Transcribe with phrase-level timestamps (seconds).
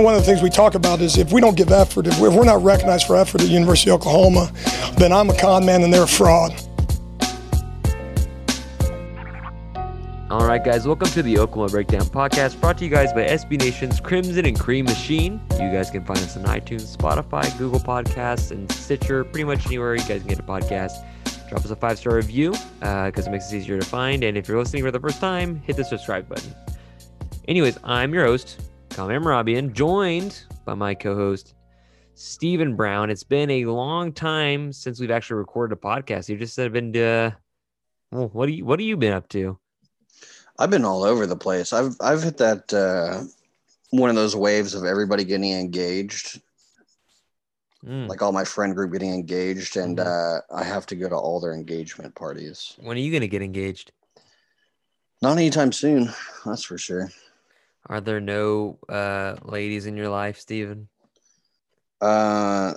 [0.00, 2.18] And one of the things we talk about is if we don't give effort, if
[2.18, 4.50] we're not recognized for effort at University of Oklahoma,
[4.96, 6.52] then I'm a con man and they're a fraud.
[10.30, 13.58] All right, guys, welcome to the Oklahoma Breakdown podcast brought to you guys by SB
[13.58, 15.38] Nation's Crimson and Cream Machine.
[15.52, 19.94] You guys can find us on iTunes, Spotify, Google Podcasts, and Stitcher, pretty much anywhere
[19.96, 20.92] you guys can get a podcast.
[21.50, 24.24] Drop us a five star review because uh, it makes it easier to find.
[24.24, 26.54] And if you're listening for the first time, hit the subscribe button.
[27.46, 31.54] Anyways, I'm your host, Kamim Rabian, joined by my co-host
[32.14, 33.08] Stephen Brown.
[33.08, 36.28] It's been a long time since we've actually recorded a podcast.
[36.28, 37.36] You just said been to,
[38.10, 39.58] well, what do you what have you been up to?
[40.58, 41.72] I've been all over the place.
[41.72, 43.22] I've I've hit that uh,
[43.90, 46.40] one of those waves of everybody getting engaged,
[47.86, 48.08] mm.
[48.08, 50.54] like all my friend group getting engaged, and mm-hmm.
[50.54, 52.74] uh, I have to go to all their engagement parties.
[52.80, 53.92] When are you going to get engaged?
[55.22, 56.12] Not anytime soon,
[56.44, 57.10] that's for sure.
[57.86, 60.88] Are there no uh, ladies in your life, Stephen?
[62.00, 62.74] Uh,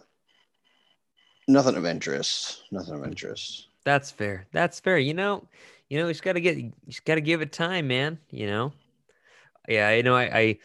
[1.48, 2.64] nothing of interest.
[2.72, 3.68] Nothing of interest.
[3.84, 4.46] That's fair.
[4.52, 4.98] That's fair.
[4.98, 5.48] You know,
[5.90, 8.18] you know, you just gotta get, you just gotta give it time, man.
[8.32, 8.74] You know,
[9.68, 9.92] yeah.
[9.92, 10.58] You know, I, I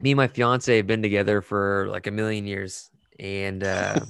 [0.00, 4.00] me and my fiance have been together for like a million years, and uh,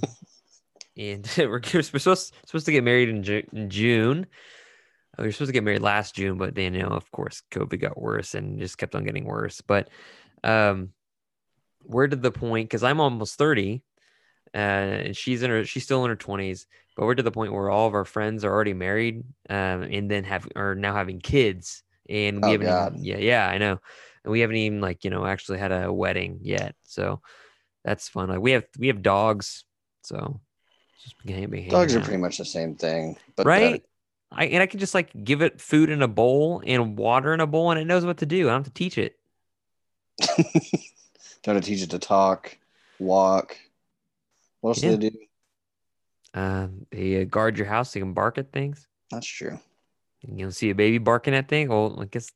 [0.96, 4.26] and we're, we're supposed supposed to get married in, Ju- in June
[5.20, 7.80] we were supposed to get married last June, but then you know, of course, COVID
[7.80, 9.60] got worse and just kept on getting worse.
[9.60, 9.88] But
[10.42, 10.90] um,
[11.84, 13.82] we're to the point because I'm almost 30,
[14.54, 16.66] uh, and she's in her she's still in her 20s,
[16.96, 20.10] but we're to the point where all of our friends are already married, um, and
[20.10, 23.78] then have are now having kids, and we oh, haven't even, yeah yeah I know,
[24.24, 27.20] and we haven't even like you know actually had a wedding yet, so
[27.84, 28.28] that's fun.
[28.28, 29.64] Like we have we have dogs,
[30.02, 30.40] so
[31.68, 33.84] dogs are pretty much the same thing, but right.
[34.32, 37.40] I and I can just like give it food in a bowl and water in
[37.40, 38.48] a bowl, and it knows what to do.
[38.48, 39.18] I don't have to teach it.
[41.42, 42.56] don't to teach it to talk,
[42.98, 43.56] walk.
[44.60, 44.90] What else yeah.
[44.90, 45.18] do they do?
[46.32, 47.92] Uh, they uh, guard your house.
[47.92, 48.86] They can bark at things.
[49.10, 49.58] That's true.
[50.22, 51.70] You know, see a baby barking at things.
[51.70, 52.30] Well, I guess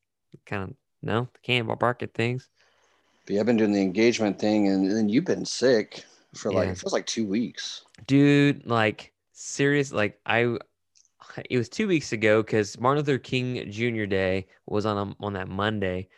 [0.47, 2.49] kind of no, can't bark at things.
[3.27, 6.71] But yeah, I've been doing the engagement thing, and then you've been sick for like
[6.71, 8.67] it feels like two weeks, dude.
[8.67, 9.93] Like serious.
[9.93, 10.57] Like I
[11.51, 14.05] it was two weeks ago because Martin Luther King Jr.
[14.05, 16.09] Day was on a, on that Monday,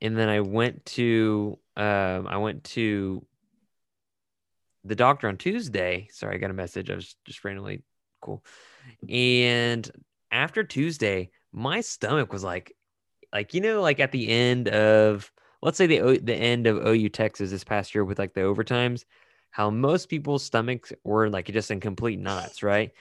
[0.00, 3.24] and then I went to um, I went to
[4.84, 6.08] the doctor on Tuesday.
[6.10, 6.90] Sorry, I got a message.
[6.90, 7.82] I was just randomly
[8.20, 8.44] cool,
[9.08, 9.90] and
[10.30, 12.74] after Tuesday, my stomach was like,
[13.32, 15.30] like you know, like at the end of
[15.62, 19.04] let's say the the end of OU Texas this past year with like the overtimes,
[19.50, 22.92] how most people's stomachs were like just in complete knots, right?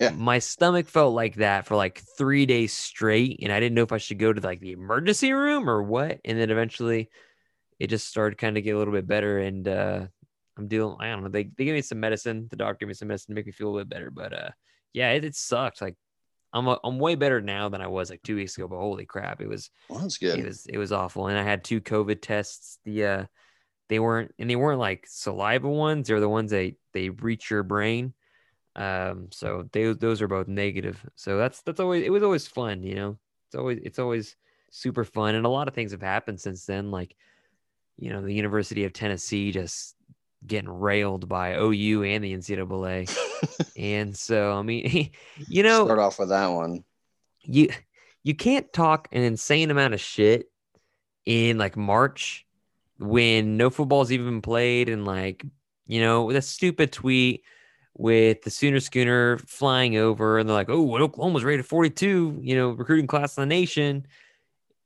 [0.00, 0.10] Yeah.
[0.10, 3.92] My stomach felt like that for like three days straight, and I didn't know if
[3.92, 6.20] I should go to like the emergency room or what.
[6.24, 7.10] And then eventually,
[7.78, 10.06] it just started kind of get a little bit better, and uh,
[10.56, 10.96] I'm doing.
[11.00, 11.28] I don't know.
[11.28, 12.48] They they gave me some medicine.
[12.50, 14.10] The doctor gave me some medicine to make me feel a little bit better.
[14.10, 14.50] But uh,
[14.92, 15.82] yeah, it, it sucked.
[15.82, 15.96] Like
[16.52, 18.68] I'm a, I'm way better now than I was like two weeks ago.
[18.68, 19.70] But holy crap, it was.
[19.88, 20.38] Well, that's good.
[20.38, 22.78] It was it was awful, and I had two COVID tests.
[22.84, 23.24] The uh,
[23.88, 26.08] they weren't and they weren't like saliva ones.
[26.08, 28.14] They're the ones that they reach your brain.
[28.76, 31.04] Um, so they those are both negative.
[31.16, 33.18] So that's that's always it was always fun, you know.
[33.48, 34.36] It's always it's always
[34.70, 36.90] super fun, and a lot of things have happened since then.
[36.90, 37.16] Like,
[37.96, 39.96] you know, the University of Tennessee just
[40.46, 43.10] getting railed by OU and the NCAA,
[43.78, 45.10] and so I mean,
[45.48, 46.84] you know, start off with that one.
[47.44, 47.70] You
[48.22, 50.50] you can't talk an insane amount of shit
[51.24, 52.46] in like March
[52.98, 55.46] when no football's even played, and like
[55.86, 57.42] you know, with a stupid tweet
[57.96, 62.70] with the Sooner Schooner flying over, and they're like, "Oh, Oklahoma's rated 42, you know,
[62.70, 64.06] recruiting class in the nation."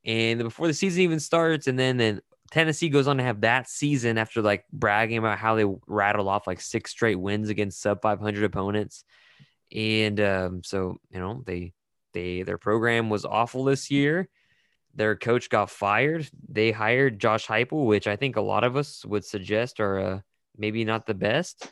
[0.05, 2.21] and before the season even starts, and then then
[2.51, 6.47] Tennessee goes on to have that season after like bragging about how they rattled off
[6.47, 9.03] like six straight wins against sub 500 opponents,
[9.73, 11.73] and um, so you know they
[12.13, 14.27] they their program was awful this year.
[14.93, 16.29] Their coach got fired.
[16.49, 20.19] They hired Josh Heupel, which I think a lot of us would suggest are uh,
[20.57, 21.71] maybe not the best.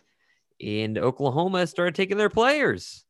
[0.62, 3.06] And Oklahoma started taking their players.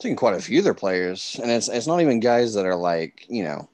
[0.00, 2.74] Taking quite a few of their players, and it's it's not even guys that are
[2.74, 3.68] like you know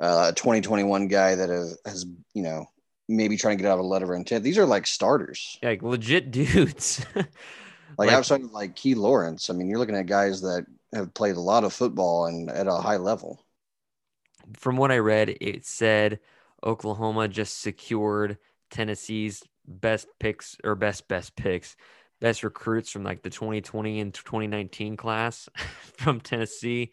[0.00, 2.66] uh, a 2021 guy that has, has you know
[3.08, 4.44] maybe trying to get out of a letter of intent.
[4.44, 7.04] These are like starters, like legit dudes.
[7.14, 7.26] like,
[7.98, 11.36] like outside of like Key Lawrence, I mean, you're looking at guys that have played
[11.36, 13.44] a lot of football and at a high level.
[14.56, 16.20] From what I read, it said
[16.64, 18.38] Oklahoma just secured
[18.70, 21.76] Tennessee's best picks or best best picks,
[22.20, 25.48] best recruits from like the 2020 and 2019 class
[25.98, 26.92] from Tennessee.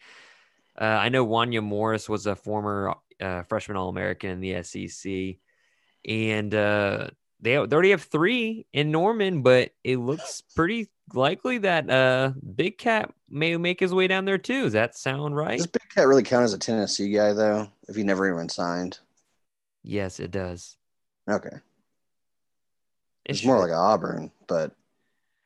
[0.80, 5.36] Uh, I know Wanya Morris was a former uh, freshman All American in the SEC,
[6.08, 7.08] and uh,
[7.40, 12.78] they, they already have three in Norman, but it looks pretty likely that uh, Big
[12.78, 14.64] Kat may make his way down there too.
[14.64, 15.58] Does that sound right?
[15.58, 17.68] Does Big Kat really count as a Tennessee guy though?
[17.88, 18.98] If he never even signed?
[19.82, 20.76] Yes, it does.
[21.28, 21.56] Okay.
[23.30, 24.72] It's, more like Auburn, but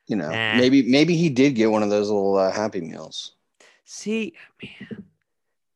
[0.06, 0.56] you know, nah.
[0.56, 3.32] maybe maybe he did get one of those little uh, Happy Meals.
[3.84, 5.04] See, man,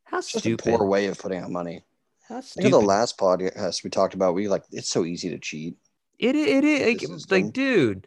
[0.05, 0.65] how it's stupid!
[0.65, 1.85] Just a poor way of putting out money.
[2.29, 2.63] How stupid!
[2.63, 4.35] Think of the last podcast we talked about.
[4.35, 5.77] We like it's so easy to cheat.
[6.19, 8.07] It it is like, like, dude,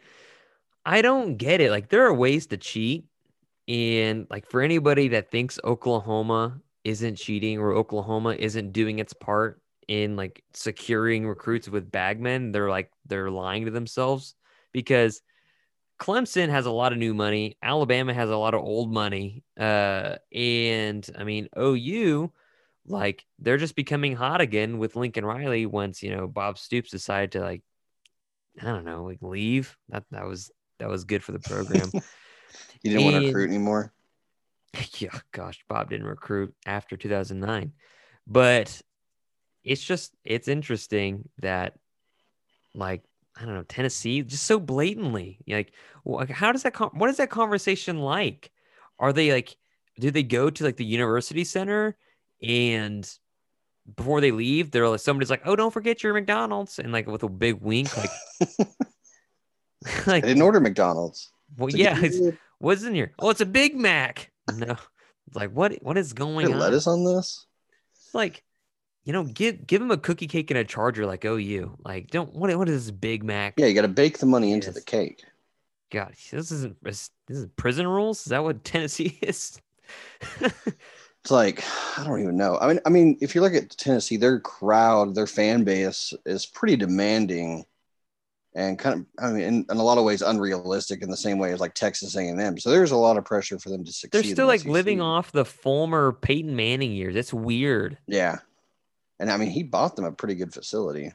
[0.86, 1.71] I don't get it.
[1.71, 3.06] Like, there are ways to cheat,
[3.68, 9.62] and like for anybody that thinks Oklahoma isn't cheating or Oklahoma isn't doing its part
[9.88, 14.36] in like securing recruits with bagmen, they're like they're lying to themselves
[14.72, 15.22] because
[16.01, 17.57] Clemson has a lot of new money.
[17.62, 19.44] Alabama has a lot of old money.
[19.60, 22.31] Uh, and I mean, OU,
[22.88, 27.34] like they're just becoming hot again with Lincoln Riley once, you know, Bob Stoops decided
[27.34, 27.62] to like,
[28.60, 29.77] I don't know, like leave.
[29.89, 31.92] That that was that was good for the program.
[31.94, 33.94] you didn't and, want to recruit anymore.
[34.98, 37.74] Yeah, gosh, Bob didn't recruit after 2009.
[38.25, 38.81] But
[39.63, 41.74] it's just it's interesting that
[42.74, 43.04] like
[43.36, 45.74] I don't know Tennessee just so blatantly like
[46.30, 48.52] how does that what is that conversation like?
[49.00, 49.56] Are they like
[50.00, 51.96] do they go to like the university center
[52.42, 53.10] and
[53.96, 57.24] before they leave they're like somebody's like oh don't forget your McDonald's and like with
[57.24, 58.10] a big wink like
[60.08, 61.31] like I didn't order McDonald's.
[61.58, 63.13] Well, it's yeah, it's, what's in here?
[63.19, 64.30] Oh, it's a Big Mac.
[64.56, 64.75] No,
[65.34, 66.60] like what what is going on?
[66.60, 67.46] Lettuce on this?
[67.96, 68.44] It's like
[69.03, 71.77] you know, give give them a cookie cake and a charger like oh, OU.
[71.83, 73.56] Like, don't what what is this Big Mac?
[73.57, 75.24] Yeah, you got to bake the money into the cake.
[75.89, 78.19] God, this isn't this is prison rules.
[78.21, 79.59] Is that what Tennessee is?
[80.39, 81.63] it's like
[81.98, 82.57] I don't even know.
[82.62, 86.45] I mean, I mean, if you look at Tennessee, their crowd, their fan base is
[86.45, 87.65] pretty demanding,
[88.53, 91.39] and kind of, I mean, in, in a lot of ways, unrealistic in the same
[91.39, 92.59] way as like Texas A&M.
[92.59, 94.12] So there's a lot of pressure for them to succeed.
[94.12, 97.15] They're still like living off the former Peyton Manning years.
[97.15, 97.98] It's weird.
[98.07, 98.38] Yeah,
[99.22, 101.14] and I mean, he bought them a pretty good facility,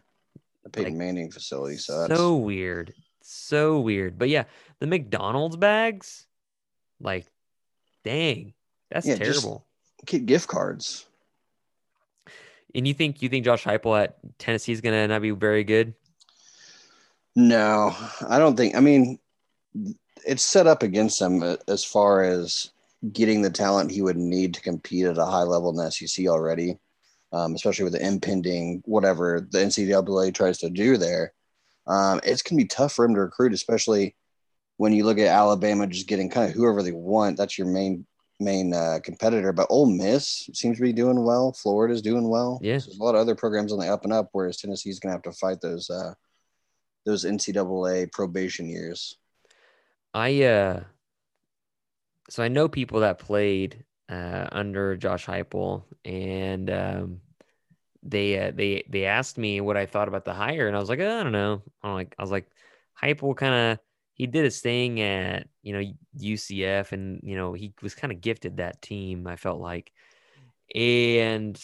[0.65, 1.77] a Peyton like, Manning facility.
[1.77, 4.17] So that's so weird, so weird.
[4.17, 4.45] But yeah,
[4.79, 6.25] the McDonald's bags,
[7.01, 7.27] like,
[8.05, 8.55] dang,
[8.93, 9.67] that's yeah, terrible.
[10.07, 11.05] Get gift cards.
[12.77, 15.93] And you think you think Josh Heupel at Tennessee is gonna not be very good?
[17.35, 17.95] No,
[18.29, 18.77] I don't think.
[18.77, 19.19] I mean,
[20.25, 22.71] it's set up against him uh, as far as
[23.13, 26.29] getting the talent he would need to compete at a high level in the SEC
[26.29, 26.79] already
[27.33, 31.33] um, especially with the impending whatever the NCAA tries to do there.
[31.87, 34.17] Um, it's going to be tough for him to recruit, especially
[34.77, 37.37] when you look at Alabama just getting kind of whoever they want.
[37.37, 38.07] That's your main
[38.39, 39.53] main uh, competitor.
[39.53, 41.53] But Ole Miss seems to be doing well.
[41.53, 42.59] Florida's doing well.
[42.63, 45.11] Yeah, there's a lot of other programs on the up and up, whereas Tennessee's going
[45.11, 46.15] to have to fight those uh,
[47.05, 49.17] those NCAA probation years.
[50.13, 50.81] I uh,
[52.29, 57.21] so I know people that played uh, under Josh Heupel, and um,
[58.03, 60.89] they uh, they they asked me what I thought about the hire, and I was
[60.89, 61.63] like, oh, I don't know.
[61.83, 62.49] I'm like, I was like,
[63.03, 63.79] Heupel kind of
[64.15, 68.21] he did his thing at you know UCF, and you know he was kind of
[68.21, 69.27] gifted that team.
[69.27, 69.93] I felt like,
[70.75, 71.61] and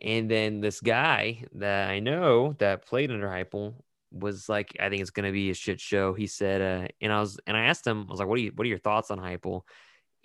[0.00, 3.74] and then this guy that I know that played under Heupel
[4.10, 6.14] was like, I think it's gonna be a shit show.
[6.14, 8.42] He said, uh, and I was and I asked him, I was like, what are
[8.42, 9.62] you what are your thoughts on Heupel?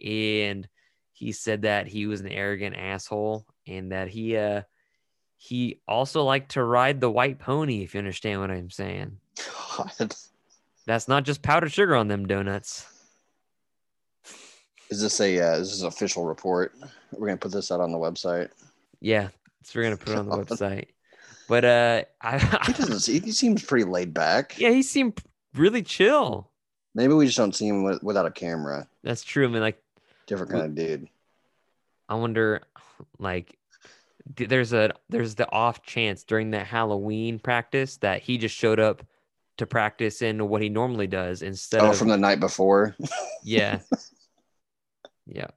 [0.04, 0.68] And
[1.24, 4.62] he said that he was an arrogant asshole and that he uh
[5.38, 9.18] he also liked to ride the white pony if you understand what i'm saying
[9.78, 10.16] God.
[10.86, 12.86] that's not just powdered sugar on them donuts
[14.90, 16.74] is this a uh, is this an official report
[17.12, 18.50] we're gonna put this out on the website
[19.00, 19.30] Yeah,
[19.64, 20.88] so we're gonna put it on the website.
[21.50, 23.24] But uh, I, he doesn't.
[23.24, 24.58] He seems pretty laid back.
[24.58, 25.22] Yeah, he seemed
[25.56, 26.50] really chill.
[26.96, 28.88] Maybe we just don't see him with, without a camera.
[29.04, 29.46] That's true.
[29.46, 29.82] I mean, like
[30.26, 31.10] different kind of dude.
[32.10, 32.62] I wonder,
[33.20, 33.58] like,
[34.36, 39.04] there's a there's the off chance during that Halloween practice that he just showed up
[39.58, 42.96] to practice in what he normally does instead oh, of from the night before.
[43.44, 43.80] yeah,
[45.26, 45.48] yeah.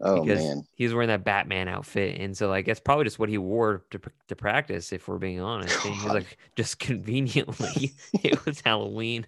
[0.00, 3.18] Oh because man, he was wearing that Batman outfit, and so like that's probably just
[3.18, 4.92] what he wore to to practice.
[4.92, 9.26] If we're being honest, and he was like just conveniently it was Halloween.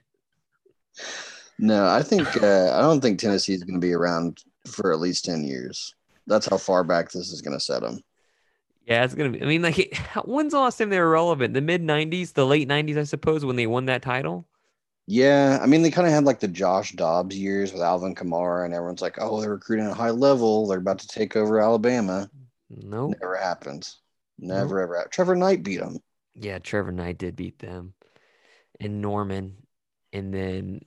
[1.59, 5.00] No, I think uh, I don't think Tennessee is going to be around for at
[5.00, 5.94] least ten years.
[6.26, 8.00] That's how far back this is going to set them.
[8.88, 9.42] Yeah, it's gonna be.
[9.42, 11.52] I mean, like, when's the last time they were relevant?
[11.52, 14.48] The mid '90s, the late '90s, I suppose, when they won that title.
[15.06, 18.64] Yeah, I mean, they kind of had like the Josh Dobbs years with Alvin Kamara,
[18.64, 20.66] and everyone's like, "Oh, they're recruiting at a high level.
[20.66, 22.30] They're about to take over Alabama."
[22.70, 23.16] No, nope.
[23.20, 24.00] never happens.
[24.38, 24.84] Never nope.
[24.84, 25.08] ever.
[25.10, 25.98] Trevor Knight beat them.
[26.34, 27.92] Yeah, Trevor Knight did beat them,
[28.80, 29.56] and Norman,
[30.14, 30.80] and then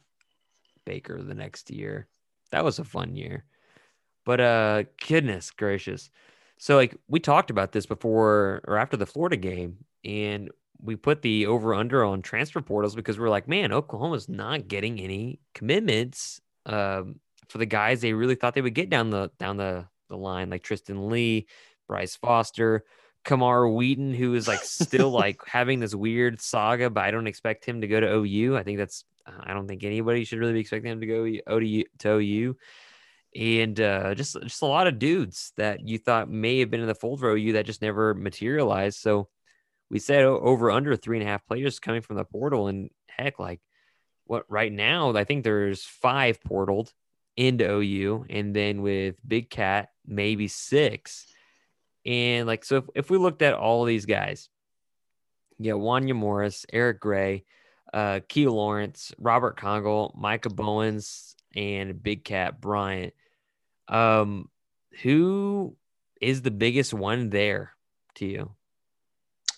[0.86, 2.08] Baker the next year.
[2.52, 3.46] That was a fun year.
[4.26, 6.10] But uh goodness gracious.
[6.58, 10.50] So like we talked about this before or after the Florida game and
[10.84, 15.00] we put the over under on transfer portals because we're like, man, Oklahoma's not getting
[15.00, 19.58] any commitments um, for the guys they really thought they would get down the down
[19.58, 21.48] the, the line, like Tristan Leigh,
[21.88, 22.84] Bryce Foster,
[23.24, 27.66] Kamar Wheaton, who is like still like having this weird saga, but I don't expect
[27.66, 28.58] him to go to OU.
[28.58, 31.84] I think that's I don't think anybody should really be expecting him to go OU
[32.00, 32.58] to OU.
[33.34, 36.88] And uh, just just a lot of dudes that you thought may have been in
[36.88, 39.00] the fold for OU that just never materialized.
[39.00, 39.30] So
[39.90, 42.68] we said over under three and a half players coming from the portal.
[42.68, 43.62] And heck, like
[44.26, 46.92] what right now, I think there's five portaled
[47.38, 48.26] into OU.
[48.30, 51.26] And then with Big Kat, maybe six.
[52.06, 54.50] And like, so if, if we looked at all these guys,
[55.60, 57.46] yeah, Wanya Morris, Eric Gray,
[57.94, 63.14] uh, Key Lawrence, Robert Congel, Micah Bowens, and Big Kat Bryant.
[63.92, 64.50] Um,
[65.04, 65.76] who
[66.20, 67.74] is the biggest one there
[68.16, 68.52] to you?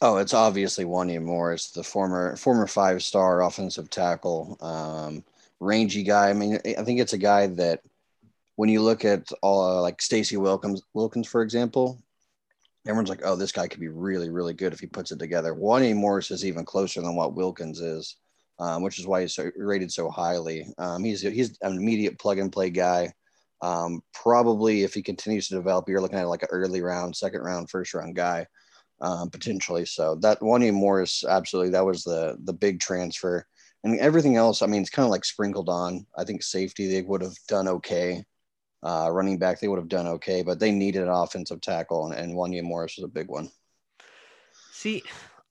[0.02, 5.24] Oh, it's obviously Wanya Morris, the former former five star offensive tackle, um,
[5.62, 6.30] rangy guy.
[6.30, 7.82] I mean, I think it's a guy that
[8.56, 12.02] when you look at all uh, like Stacey Wilkins, Wilkins for example,
[12.86, 15.54] everyone's like, oh, this guy could be really, really good if he puts it together.
[15.54, 18.18] Wanya Morris is even closer than what Wilkins is,
[18.60, 20.68] um, which is why he's so, rated so highly.
[20.78, 23.13] Um, he's he's an immediate plug and play guy.
[23.63, 27.41] Um, probably if he continues to develop, you're looking at like an early round, second
[27.41, 28.46] round, first round guy
[29.00, 29.86] um, potentially.
[29.86, 33.48] So that Wanya Morris, absolutely, that was the the big transfer.
[33.86, 36.05] And everything else, I mean, it's kind of like sprinkled on.
[36.17, 38.25] I think safety they would have done okay.
[38.82, 42.15] Uh, running back they would have done okay, but they needed an offensive tackle, and,
[42.15, 43.50] and Wanya Morris was a big one.
[44.74, 45.03] See,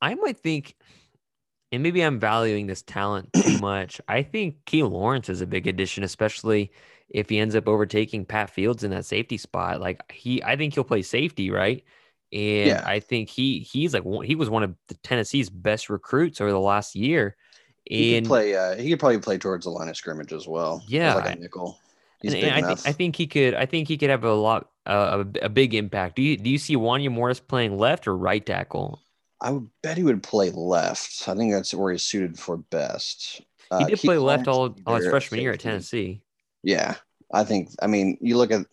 [0.03, 0.75] I might think,
[1.71, 4.03] and maybe I'm valuing this talent too much.
[4.07, 6.73] I think Key Lawrence is a big addition, especially
[7.13, 9.81] if he ends up overtaking Pat Fields in that safety spot.
[9.81, 11.85] Like he, I think he'll play safety, right?
[12.33, 12.83] And yeah.
[12.85, 16.59] I think he he's like he was one of the Tennessee's best recruits over the
[16.59, 17.37] last year.
[17.85, 18.57] He and could play.
[18.57, 20.83] Uh, he could probably play towards the line of scrimmage as well.
[20.89, 21.79] Yeah, like a nickel.
[22.23, 23.55] He's and, and I, th- I think he could.
[23.55, 26.17] I think he could have a lot, uh, a, a big impact.
[26.17, 29.03] Do you do you see Wanya Morris playing left or right tackle?
[29.41, 31.29] I would bet he would play left.
[31.29, 33.43] I think that's where he's suited for best.
[33.71, 36.23] Uh, he did play left all, all his freshman year at Tennessee.
[36.63, 36.97] Yeah,
[37.33, 37.71] I think.
[37.81, 38.67] I mean, you look at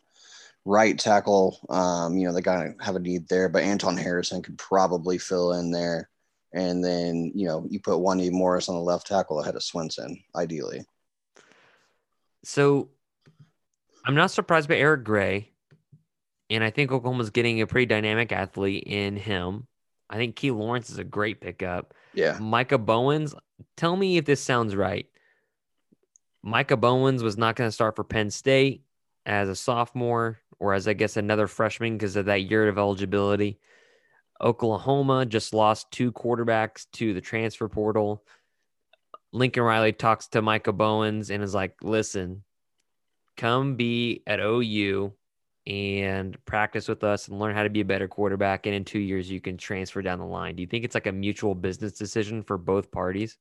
[0.66, 4.42] right tackle, um, you know, they got to have a need there, but Anton Harrison
[4.42, 6.10] could probably fill in there.
[6.54, 10.24] And then, you know, you put Wanya Morris on the left tackle ahead of Swenson,
[10.36, 10.86] ideally.
[12.44, 12.90] So
[14.06, 15.52] I'm not surprised by Eric Gray.
[16.50, 19.68] And I think Oklahoma's getting a pretty dynamic athlete in him.
[20.10, 21.94] I think Key Lawrence is a great pickup.
[22.16, 22.40] Yeah.
[22.40, 23.36] Micah Bowens,
[23.78, 25.06] tell me if this sounds right.
[26.44, 28.84] Micah Bowens was not going to start for Penn State
[29.26, 33.60] as a sophomore or as I guess another freshman because of that year of eligibility.
[34.42, 38.24] Oklahoma just lost two quarterbacks to the transfer portal.
[39.32, 42.44] Lincoln Riley talks to Micah Bowens and is like, listen,
[43.36, 45.14] come be at OU
[45.68, 48.66] and practice with us and learn how to be a better quarterback.
[48.66, 50.56] And in two years, you can transfer down the line.
[50.56, 53.38] Do you think it's like a mutual business decision for both parties?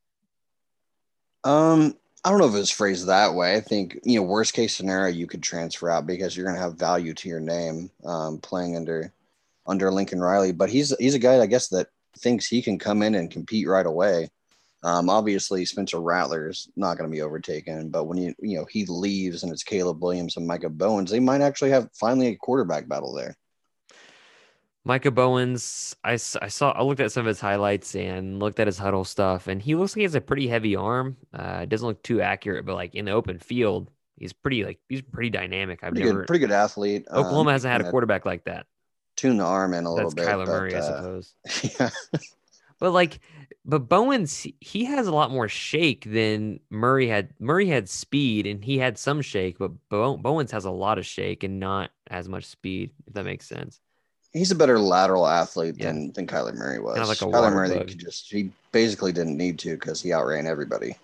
[1.44, 1.94] Um,
[2.24, 3.54] I don't know if it was phrased that way.
[3.54, 6.62] I think you know, worst case scenario, you could transfer out because you're going to
[6.62, 9.12] have value to your name um, playing under
[9.66, 10.52] under Lincoln Riley.
[10.52, 13.68] But he's he's a guy, I guess, that thinks he can come in and compete
[13.68, 14.28] right away.
[14.82, 18.84] Um, obviously, Spencer Rattler's not going to be overtaken, but when you you know he
[18.86, 22.88] leaves and it's Caleb Williams and Micah Bowens, they might actually have finally a quarterback
[22.88, 23.36] battle there.
[24.84, 28.66] Micah Bowens, I, I saw, I looked at some of his highlights and looked at
[28.66, 31.16] his huddle stuff, and he looks like he has a pretty heavy arm.
[31.34, 34.78] Uh, it doesn't look too accurate, but like in the open field, he's pretty like
[34.88, 35.80] he's pretty dynamic.
[35.82, 37.06] I've Pretty never good, pretty good athlete.
[37.10, 38.66] Um, Oklahoma hasn't had a quarterback like that.
[39.16, 40.28] Tune the arm in a little That's bit.
[40.28, 41.34] Kyler but, Murray, I uh, suppose.
[41.80, 41.90] yeah.
[42.78, 43.18] But like,
[43.64, 47.34] but Bowens, he has a lot more shake than Murray had.
[47.40, 51.42] Murray had speed and he had some shake, but Bowens has a lot of shake
[51.42, 52.92] and not as much speed.
[53.06, 53.80] If that makes sense.
[54.32, 55.86] He's a better lateral athlete Yeah.
[55.86, 57.08] than, than Kyler Murray was.
[57.08, 60.96] Like Kyler Murray could just he basically didn't need to because he outran everybody.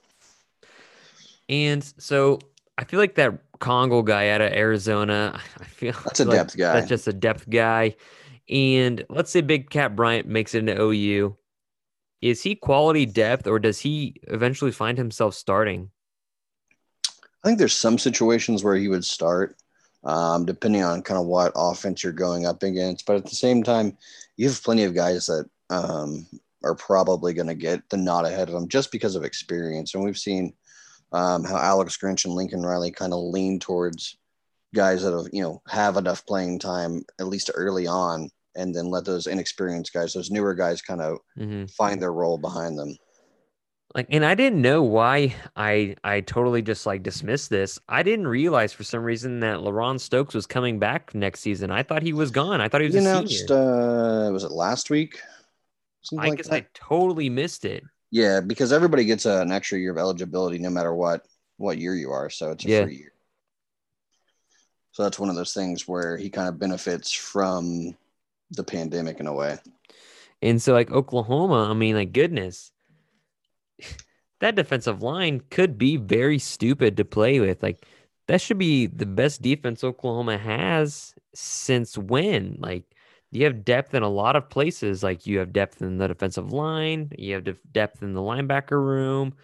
[1.49, 2.39] And so
[2.79, 5.41] I feel like that Congo guy out of Arizona.
[5.61, 6.75] I feel That's a like depth guy.
[6.75, 7.97] That's just a depth guy.
[8.49, 11.37] And let's say Big Kat Bryant makes it into OU.
[12.21, 15.91] Is he quality depth, or does he eventually find himself starting?
[17.07, 19.57] I think there's some situations where he would start,
[20.05, 23.07] um, depending on kind of what offense you're going up against.
[23.07, 23.97] But at the same time,
[24.37, 26.27] you have plenty of guys that um,
[26.63, 29.95] are probably going to get the nod ahead of them just because of experience.
[29.95, 30.53] And we've seen
[31.13, 34.17] um, how Alex Grinch and Lincoln Riley kind of lean towards
[34.75, 38.87] guys that have you know have enough playing time at least early on, and then
[38.87, 41.67] let those inexperienced guys, those newer guys, kind of Mm-hmm.
[41.67, 42.97] find their role behind them.
[43.95, 48.27] Like and i didn't know why i i totally just like dismissed this i didn't
[48.27, 52.13] realize for some reason that LaRon Stokes was coming back next season i thought he
[52.13, 55.21] was gone i thought he was He announced, uh, was it last week?
[56.03, 56.55] Something i like guess that.
[56.55, 60.71] i totally missed it Yeah, because everybody gets a, an extra year of eligibility no
[60.71, 62.29] matter what what year you are.
[62.31, 62.83] So it's a Yeah.
[62.85, 63.13] free year.
[64.91, 67.97] So that's one of those things where he kind of benefits from
[68.51, 69.59] the pandemic in a way.
[70.43, 72.71] and so like oklahoma i mean like goodness
[74.41, 77.63] that defensive line could be very stupid to play with.
[77.63, 77.87] Like
[78.29, 82.57] that should be the best defense oklahoma has since when?
[82.59, 82.85] Like
[83.31, 85.03] you have depth in a lot of places.
[85.03, 87.11] Like you have depth in the defensive line.
[87.19, 89.35] You have depth in the linebacker room.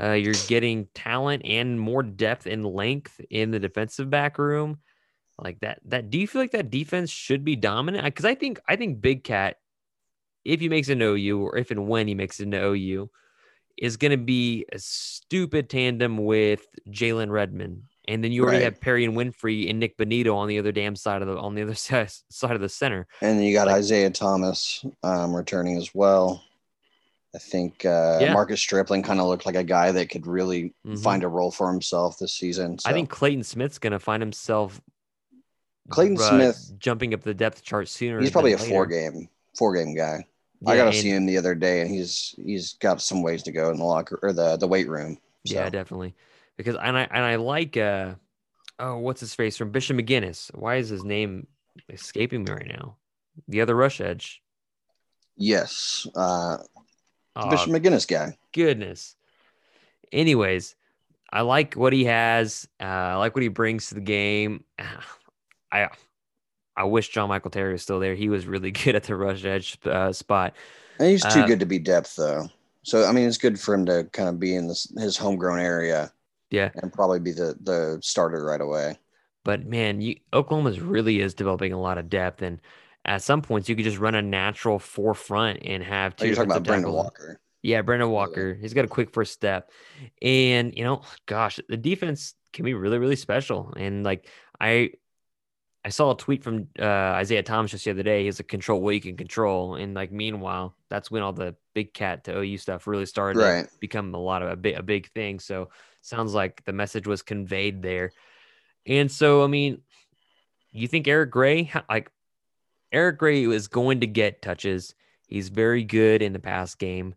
[0.00, 4.78] Uh, you're getting talent and more depth and length in the defensive back room.
[5.42, 8.04] Like that that do you feel like that defense should be dominant?
[8.04, 9.56] Because i think i think big Kat
[10.44, 13.08] if he makes an ou or if and when he makes it an ou
[13.78, 18.64] is going to be a stupid tandem with jalen redmond and then you already Right.
[18.64, 21.62] have Perrion Winfrey and Nik Bonitto on the other damn side of the on the
[21.62, 25.76] other side, side of the center And then you got Like- Isaiah Thomas um, returning
[25.76, 26.42] as well.
[27.34, 28.32] I think uh, Yeah.
[28.32, 31.02] Marcus Stripling kind of looked like a guy that could really Mhm.
[31.02, 32.78] find a role for himself this season.
[32.86, 34.80] i think clayton smith's going to find himself
[35.90, 39.28] Clayton uh, Smith- jumping up the depth chart sooner he's probably a than four game
[39.56, 40.24] four game guy.
[40.66, 43.52] I got to see him the other day, and he's he's got some ways to
[43.52, 45.18] go in the locker or the the weight room.
[45.46, 45.54] So.
[45.54, 46.14] Yeah, definitely.
[46.56, 48.14] Because and I and I like uh
[48.78, 50.54] oh what's his face from Bishop McGuinness.
[50.54, 51.46] Why is his name
[51.88, 52.96] escaping me right now?
[53.46, 54.42] The other rush edge.
[55.36, 56.58] Yes, uh,
[57.36, 58.36] Oh, Bishop McGuinness guy.
[58.52, 59.14] goodness.
[60.12, 60.74] Anyways,
[61.32, 62.66] I like what he has.
[62.80, 64.64] Uh, I like what he brings to the game.
[65.72, 65.88] I
[66.78, 68.14] I wish John Michael Terry was still there.
[68.14, 70.54] He was really good at the rush edge uh, spot.
[70.98, 72.48] And he's too Uh, good to be depth though.
[72.84, 75.60] So I mean, it's good for him to kind of be in this his homegrown
[75.60, 76.12] area
[76.50, 78.98] Yeah, and probably be the the starter right away.
[79.44, 82.60] But man, you, Oklahoma's really is developing a lot of depth, and
[83.04, 86.26] at some points you could just run a natural forefront and have Oh, two.
[86.26, 86.92] you're talking about Brandon.
[86.92, 87.40] Walker.
[87.62, 88.08] Yeah, Okay.
[88.08, 88.54] Walker.
[88.54, 89.70] He's got a quick first step,
[90.22, 93.72] and you know, gosh, the defense can be really, really special.
[93.76, 94.28] And like
[94.60, 94.92] I,
[95.88, 98.24] I saw a tweet from uh, Isaiah Thomas just the other day.
[98.24, 101.94] He's a control what you can control, and like meanwhile, that's when all the big
[101.94, 103.64] Kat to OU stuff really started Right.
[103.64, 105.40] to become a lot of a big, a big thing.
[105.40, 105.70] So
[106.02, 108.12] sounds like the message was conveyed there.
[108.84, 109.80] And so, I mean,
[110.72, 112.10] you think Eric Gray, like
[112.92, 114.94] Eric Gray is going to get touches.
[115.26, 117.14] He's very good in the pass game.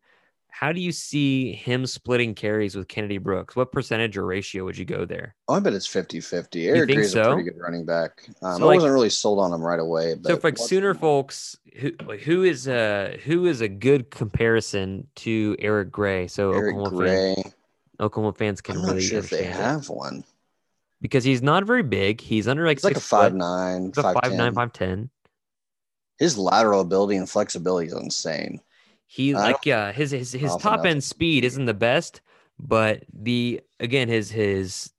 [0.53, 3.55] How do you see him splitting carries with Kennedy Brooks?
[3.55, 5.33] What percentage or ratio would you go there?
[5.47, 6.67] Oh, I bet it's 50-50.
[6.67, 7.21] Eric think Gray's so?
[7.31, 8.25] a pretty good running back.
[8.41, 10.13] Um, So, I like- wasn't really sold on him right away.
[10.15, 14.11] But so, for like Sooner folks, who like, who is a who is a good
[14.11, 16.27] comparison to Eric Gray?
[16.27, 17.53] So Eric Oklahoma fans,
[17.99, 19.63] Oklahoma fans can I'm really not sure if they understand it.
[19.63, 20.23] have one.
[21.01, 22.19] because he's not very big.
[22.21, 23.15] He's under like He's like a six foot.
[23.21, 25.09] five nine, He's five five nine, five ten.
[26.19, 28.59] His lateral ability and flexibility is insane.
[29.13, 32.21] He like yeah, his his his top enough end speed isn't the best,
[32.57, 34.91] but the again his his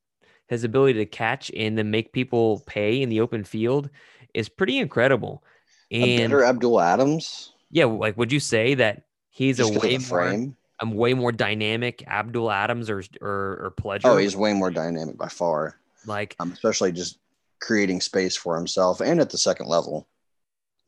[0.48, 3.88] his ability to catch and then make people pay in the open field
[4.34, 5.42] is pretty incredible.
[5.90, 7.52] a And better Abdul Adams.
[7.70, 10.56] yeah, like would you say that he's a just of way the more frame.
[10.80, 13.30] a way more dynamic Abdul Adams or or
[13.64, 14.04] or Pledger?
[14.04, 15.78] Oh, he's way more dynamic by far.
[16.04, 17.18] like Um, especially just
[17.60, 20.06] creating space for himself and at the second level.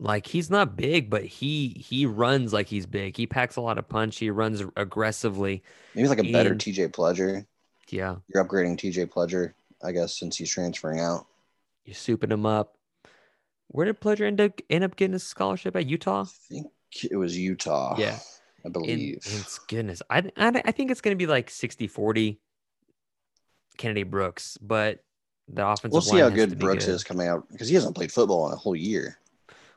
[0.01, 3.17] Like he's not big, but he he runs like he's big.
[3.17, 4.19] He packs a lot of punch.
[4.19, 5.63] He runs aggressively.
[5.95, 7.47] Maybe like a better TJ Pledger.
[7.91, 9.53] Yeah, You're upgrading TJ Pledger,
[9.83, 11.27] I guess, since he's transferring out.
[11.85, 12.77] you're souping him up.
[13.69, 16.23] Where did Pledger end up end up getting a scholarship at Utah?
[16.23, 16.67] I think
[17.11, 17.95] it was Utah.
[17.99, 18.19] Yeah.
[18.65, 19.19] I believe.
[19.27, 22.39] in goodness, I, I I think it's going to be like 60-40
[23.77, 25.05] Kennedy Brooks, but
[25.49, 26.93] the offensive we'll see how good Brooks good.
[26.95, 29.19] is coming out because he hasn't played football in a whole year.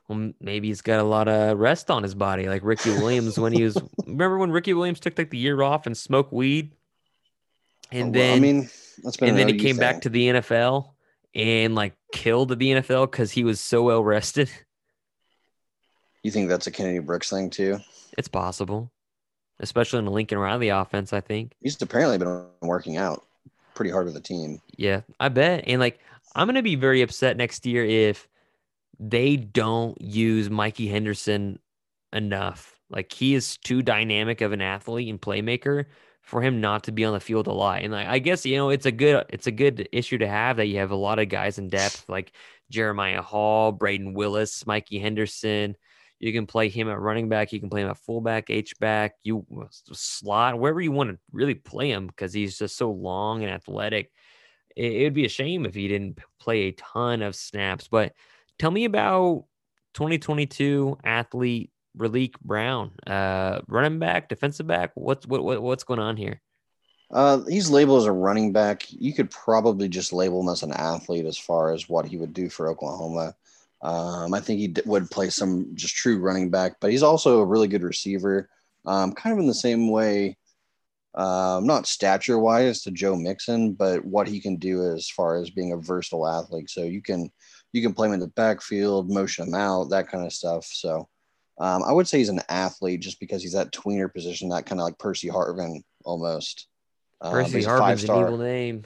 [0.07, 3.51] Well, maybe he's got a lot of rest on his body, like Ricky Williams when
[3.51, 3.77] he was.
[4.05, 8.03] remember when Ricky Williams took like the year off and smoked weed, oh, and Oh,
[8.05, 8.69] well, then I mean,
[9.03, 10.91] that's been and then he came back to the NFL
[11.35, 14.49] and like killed the NFL because he was so well rested.
[16.23, 17.79] You think that's a Kennedy Brooks thing too?
[18.17, 18.91] It's possible,
[19.61, 21.13] especially in the Lincoln Riley offense.
[21.13, 21.53] I think.
[21.61, 23.23] He's apparently been working out
[23.75, 24.59] pretty hard with the team.
[24.75, 25.63] Yeah, I bet.
[25.67, 25.99] And like,
[26.35, 28.27] I'm gonna be very upset next year if
[28.99, 31.60] they don't use Mikey Henderson
[32.13, 32.75] enough.
[32.89, 35.86] Like, he is too dynamic of an athlete and playmaker
[36.27, 37.81] for him not to be on the field a lot.
[37.81, 40.57] And like, I guess you know, it's a good it's a good issue to have
[40.57, 42.33] that you have a lot of guys in depth like
[42.69, 45.77] Jeremiah Hall, Brayden Willis, Mikey Henderson.
[46.19, 47.53] You can play him at running back.
[47.53, 51.53] You can play him at fullback, H back, you slot, wherever you want to really
[51.53, 54.12] play him because he's just so long and athletic.
[54.75, 57.88] It, it would be a shame if he didn't play a ton of snaps.
[57.88, 58.12] But
[58.59, 59.45] tell me about
[59.93, 64.91] 2022 athlete Raleek Brown, uh, running back, defensive back.
[64.95, 66.41] What's what, what what's going on here?
[67.09, 68.85] Uh, he's labeled as a running back.
[68.89, 72.33] You could probably just label him as an athlete as far as what he would
[72.33, 73.35] do for Oklahoma.
[73.81, 77.39] Um, I think he d- would play some just true running back, but he's also
[77.39, 78.49] a really good receiver.
[78.85, 80.37] Um, kind of in the same way,
[81.15, 85.49] um, not stature wise to Joe Mixon, but what he can do as far as
[85.49, 86.69] being a versatile athlete.
[86.69, 87.31] So you can
[87.73, 90.65] you can play him in the backfield, motion him out, that kind of stuff.
[90.65, 91.08] So
[91.60, 94.80] um, I would say he's an athlete just because he's that tweener position, that kind
[94.80, 96.67] of like Percy Harvin almost.
[97.21, 98.86] Um, Percy Harvin's an evil name.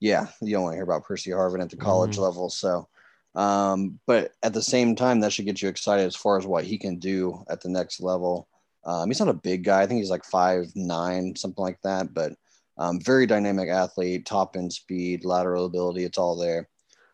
[0.00, 2.22] Yeah, you don't want to hear about Percy Harvin at the college Mhm.
[2.22, 2.50] level.
[2.50, 2.88] So,
[3.34, 6.64] um, but at the same time, that should get you excited as far as what
[6.64, 8.48] he can do at the next level.
[8.84, 9.82] Um, he's not a big guy.
[9.82, 12.14] I think he's like five nine, something like that.
[12.14, 12.34] But
[12.78, 16.04] um, very dynamic athlete, top end speed, lateral ability.
[16.04, 16.68] It's all there.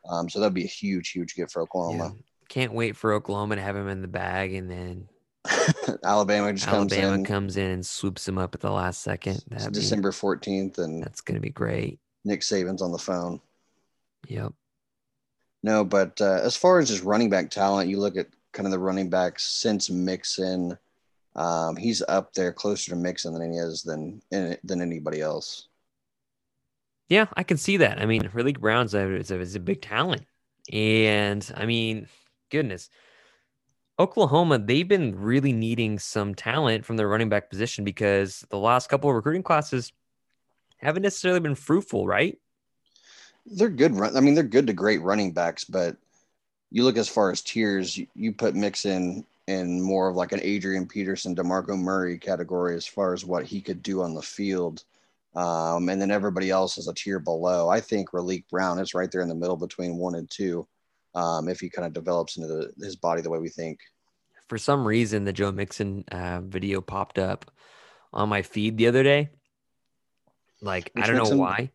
[0.09, 1.65] Um, so that'd be a huge, huge get for Yeah.
[1.65, 2.15] Oklahoma.
[2.49, 5.09] Can't wait for Oklahoma to have him in the bag, and then
[6.05, 9.43] Alabama just Alabama comes in comes in and swoops him up at the last second.
[9.49, 11.99] That'd be, December fourteenth, and that's gonna be great.
[12.25, 13.41] Nick Saban's on the phone.
[14.29, 14.53] Yep.
[15.63, 18.71] No, but uh, as far as just running back talent, you look at kind of
[18.73, 20.79] the running backs since Mixon.
[21.37, 25.69] Um, he's up there closer to Mixon than he is than than anybody else.
[27.09, 28.01] Yeah, I can see that.
[28.01, 30.23] I mean, Raleek Brown's a, is a, is a big talent.
[30.73, 32.09] And I mean,
[32.51, 32.89] goodness,
[33.99, 38.89] Oklahoma, they've been really needing some talent from their running back position because the last
[38.89, 39.93] couple of recruiting classes
[40.79, 42.39] haven't necessarily been fruitful, right?
[43.47, 43.95] They're good.
[43.95, 45.97] Run- I mean, they're good to great running backs, but
[46.71, 50.41] you look as far as tiers, you, you put Mixon in more of like an
[50.43, 54.85] Adrian Peterson, Demarco Murray category as far as what he could do on the field.
[55.35, 57.69] Um, and then everybody else is a tier below.
[57.69, 60.67] I think Raleek Brown is right there in the middle between one and two.
[61.15, 63.79] Um, if he kind of develops into the, his body the way we think.
[64.49, 67.51] For some reason, the Joe Mixon uh, video popped up
[68.13, 69.31] on my feed the other day.
[70.61, 71.71] Like, I don't know why.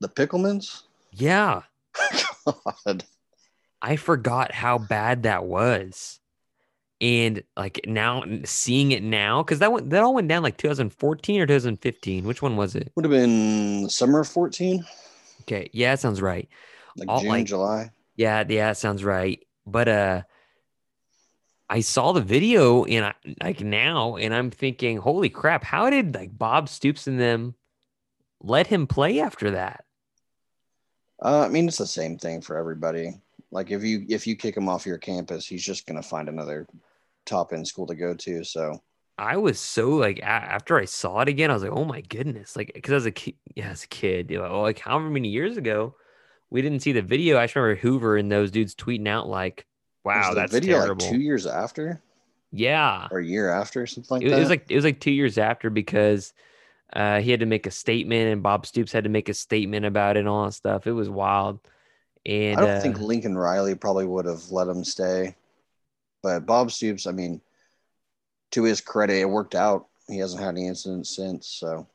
[0.00, 0.82] The Picklemans?
[1.12, 1.62] Yeah.
[2.84, 3.04] God.
[3.80, 6.20] I forgot how bad that was.
[7.02, 11.40] And like now seeing it now, because that went that all went down like 2014
[11.40, 12.24] or 2015.
[12.24, 12.92] Which one was it?
[12.94, 14.84] Would have been summer of 14,
[15.42, 16.48] Okay, yeah, that sounds right.
[16.96, 17.90] like All, June, like- July.
[18.14, 19.44] Yeah, yeah, that sounds right.
[19.66, 20.22] But uh
[21.68, 26.14] I saw the video and I like now and I'm thinking, holy crap, how did
[26.14, 27.54] like Bob Stoops and them
[28.40, 29.84] let him play after that?
[31.20, 33.14] Uh, I mean, it's the same thing for everybody.
[33.50, 36.66] Like if you if you kick him off your campus, he's just gonna find another
[37.26, 38.44] top end school to go to.
[38.44, 38.82] So
[39.18, 42.00] I was so like a- after I saw it again, I was like, oh my
[42.02, 45.28] goodness, like because as a kid, yeah, as a kid, you know, like however many
[45.28, 45.94] years ago,
[46.50, 47.38] we didn't see the video.
[47.38, 49.66] I just remember Hoover and those dudes tweeting out like,
[50.04, 52.02] "Wow, the that's video terrible." like two years after
[52.52, 54.36] yeah, or a year after, something like it, that.
[54.36, 56.34] it was like it was like two years after because
[56.92, 59.86] uh, he had to make a statement and Bob Stoops had to make a statement
[59.86, 60.86] about it and all that stuff.
[60.86, 61.60] It was wild.
[62.26, 65.34] And I don't uh, think Lincoln Riley probably would have let him stay,
[66.22, 67.40] but Bob Stoops, I mean,
[68.52, 69.86] to his credit, it worked out.
[70.08, 71.46] He hasn't had any incidents since.
[71.46, 71.86] So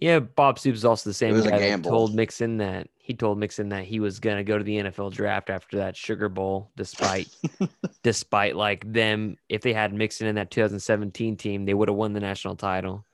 [0.00, 3.70] Yeah, Bob Stoops is also the same guy that told Mixon that he told Mixon
[3.70, 7.28] that he was gonna go to the NFL draft after that Sugar Bowl, despite
[8.02, 12.12] despite like them if they had Mixon in that 2017 team, they would have won
[12.12, 13.04] the national title.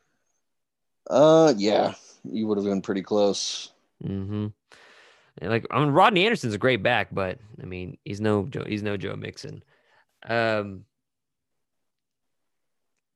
[1.09, 1.95] Uh, yeah,
[2.25, 3.71] you would have been pretty close.
[4.03, 4.47] Mm-hmm.
[5.39, 8.65] And like I mean, Rodney Anderson's a great back, but I mean, he's no Joe.
[8.67, 9.63] He's no Joe Mixon.
[10.25, 10.85] Um,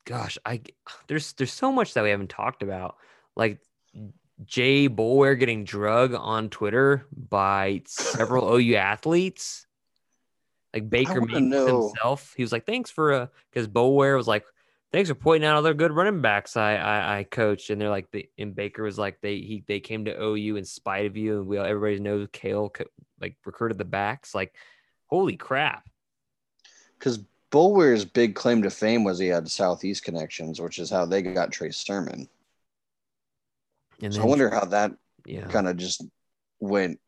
[0.04, 0.62] gosh, I
[1.06, 2.96] there's there's so much that we haven't talked about,
[3.36, 3.60] like
[4.44, 9.66] Jay Boulware getting drug on Twitter by several OU athletes.
[10.74, 14.28] Like Baker wanna Mayfield know- himself, he was like, "Thanks for uh," because Boulware was
[14.28, 14.44] like,
[14.92, 18.10] "Thanks for pointing out other good running backs I I, I coached," and they're like,
[18.10, 21.38] the, and Baker was like, "They he they came to OU in spite of you,
[21.38, 22.70] and we all everybody knows Cale
[23.18, 24.54] like recruited the backs." Like,
[25.06, 25.88] holy crap!
[26.98, 27.18] Because
[27.50, 31.50] Boulware's big claim to fame was he had Southeast connections, which is how they got
[31.52, 32.28] Trey Sermon.
[34.02, 34.92] And So I wonder how that
[35.24, 36.02] yeah, kind of just
[36.61, 37.00] went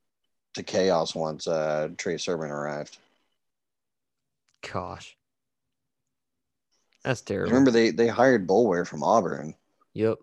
[0.54, 2.98] to chaos once uh, Trey Sermon arrived.
[4.62, 5.16] gosh,
[7.04, 7.50] that's terrible.
[7.50, 9.54] Remember they they hired Boulware from Auburn
[9.94, 10.20] Yep.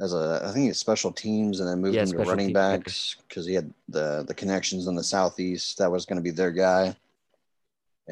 [0.00, 3.16] as a I think it's special teams and then moved Yeah, him to running backs
[3.28, 5.78] because he had the the connections in the Southeast.
[5.78, 6.96] That was going to be their guy.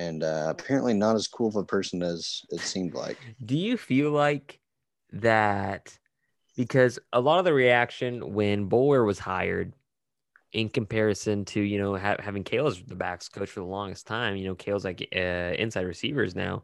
[0.01, 3.19] And uh, apparently not as cool of a person as it seemed like.
[3.45, 4.59] Do you feel like
[5.13, 5.99] that
[6.57, 9.75] because a lot of the reaction when Boulware was hired
[10.53, 14.07] in comparison to, you know, ha- having Cale as the backs coach for the longest
[14.07, 16.63] time, you know, Cale's like uh, inside receivers now.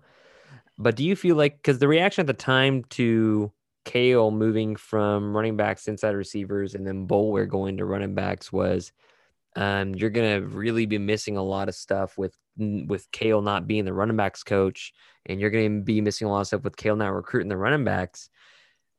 [0.78, 3.52] But do you feel like because the reaction at the time to
[3.84, 8.92] Cale moving from running backs inside receivers and then Boulware going to running backs was
[9.56, 13.84] um, you're gonna really be missing a lot of stuff with with Cale not being
[13.84, 14.92] the running backs coach,
[15.24, 17.84] and you're gonna be missing a lot of stuff with Cale not recruiting the running
[17.84, 18.28] backs.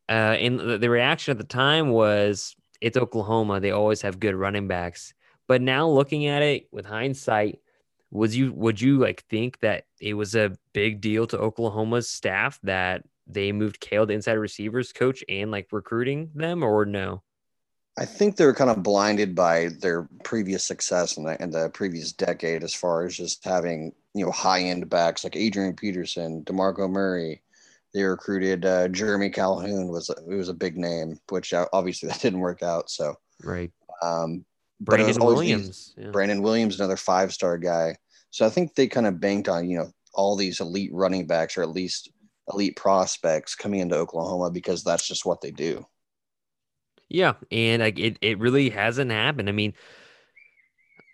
[0.10, 4.36] Uh, and the, the reaction at the time was it's Oklahoma; they always have good
[4.36, 5.14] running backs.
[5.48, 7.60] But now looking at it with hindsight,
[8.12, 12.60] would you would you like think that it was a big deal to Oklahoma's staff
[12.64, 17.22] that they moved Cale to inside receivers coach and like recruiting them, or no?
[18.00, 22.12] I think they're kind of blinded by their previous success in the, in the previous
[22.12, 26.90] decade, as far as just having you know high end backs like Adrian Peterson, Demarco
[26.90, 27.42] Murray.
[27.94, 32.20] They recruited uh, Jeremy Calhoun was it was a big name, which uh, obviously that
[32.20, 32.90] didn't work out.
[32.90, 34.46] So, Right, um,
[34.80, 35.94] but it was Brandon always these- Williams.
[35.98, 36.10] yeah.
[36.12, 37.96] Brandon Williams, another five star guy.
[38.30, 41.58] So I think they kind of banked on you know all these elite running backs
[41.58, 42.12] or at least
[42.54, 45.86] elite prospects coming into Oklahoma because that's just what they do.
[47.10, 49.48] Yeah, and like it, it really hasn't happened.
[49.50, 49.74] I mean,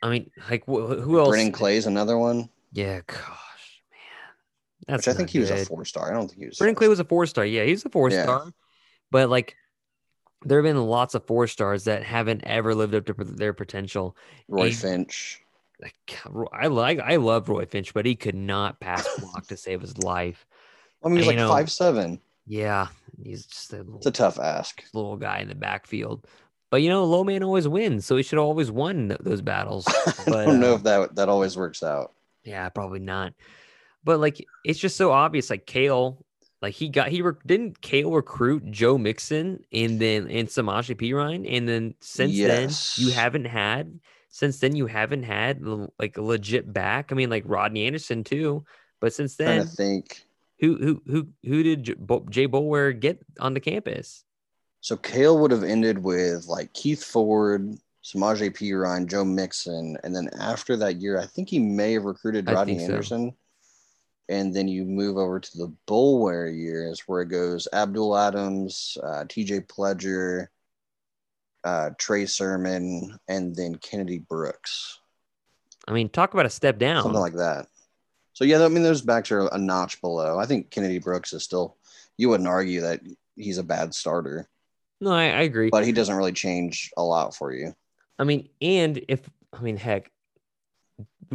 [0.01, 1.29] I mean, like wh- who else?
[1.29, 3.99] Brennan Clay's another one, Yeah, gosh, man,
[4.87, 6.09] that's which I think he was a four star.
[6.11, 6.57] I don't think he was.
[6.57, 7.45] Brennan Clay was a four star.
[7.45, 8.23] Yeah, he's a four Yeah.
[8.23, 8.53] star,
[9.11, 9.55] but like
[10.45, 14.17] there have been lots of four stars that haven't ever lived up to their potential.
[14.47, 15.39] Roy and- Finch.
[15.81, 15.95] Like
[16.53, 19.97] I like, I love Roy Finch, but he could not pass block to save his
[19.97, 20.45] life.
[21.03, 22.19] I mean, he's like know- five seven.
[22.45, 22.87] Yeah,
[23.21, 24.83] he's just a It's a tough ask.
[24.93, 26.27] little guy in the backfield.
[26.69, 29.85] But you know, low man always wins, so he should always won those battles.
[30.27, 32.13] I don't know uh, if that that always works out.
[32.43, 33.33] Yeah, probably not.
[34.03, 35.49] But like, it's just so obvious.
[35.49, 36.25] Like Cale,
[36.63, 41.45] like he got he rec- didn't Cale recruit Joe Mixon and then and Samaje Perine,
[41.47, 43.99] and then since then you haven't had
[44.29, 45.61] since then you haven't had
[45.99, 47.11] like a legit back.
[47.11, 48.65] I mean, like Rodney Anderson too.
[48.99, 50.25] But since then, to think.
[50.63, 51.95] Who who who who did J-
[52.29, 54.23] Jay Boulware get on the campus?
[54.79, 60.29] So Cale would have ended with like Keith Ford, Samaje Perine, Joe Mixon, and then
[60.39, 62.85] after that year, I think he may have recruited Rodney so.
[62.85, 63.33] Anderson.
[64.29, 69.25] And then you move over to the Boulware years where it goes Abdul Adams, uh,
[69.25, 70.47] TJ Pledger,
[71.65, 74.99] uh, Trey Sermon, and then Kennedy Brooks,
[75.87, 77.03] I mean, talk about a step down.
[77.03, 77.67] something like that.
[78.33, 80.37] So yeah, I mean those backs are a notch below.
[80.39, 81.77] I think Kennedy Brooks is still.
[82.17, 83.01] You wouldn't argue that
[83.35, 84.47] he's a bad starter,
[85.03, 85.69] no, I, I agree.
[85.69, 87.75] but he doesn't really change a lot for you.
[88.17, 90.09] I mean, and if I mean, heck,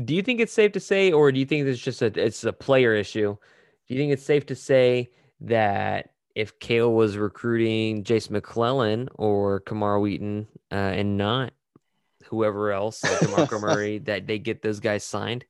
[0.02, 2.44] do you think it's safe to say, or do you think it's just a it's
[2.44, 3.36] a player issue?
[3.86, 9.60] Do you think it's safe to say that if Cale was recruiting Jason McClellan or
[9.60, 11.52] Kamar Wheaton uh, and not
[12.24, 15.44] whoever else, like DeMarco Murray, that they get those guys signed?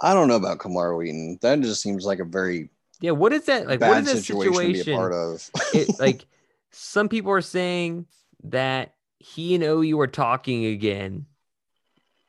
[0.00, 1.38] I don't know about Kamar Wheaton.
[1.42, 3.80] That just seems like a very Yeah, what is that like?
[3.80, 4.78] bad what is that situation, situation?
[4.78, 5.50] to be a part of.
[5.74, 6.26] it, like
[6.70, 8.06] some people are saying
[8.44, 11.26] that he and OU are talking again.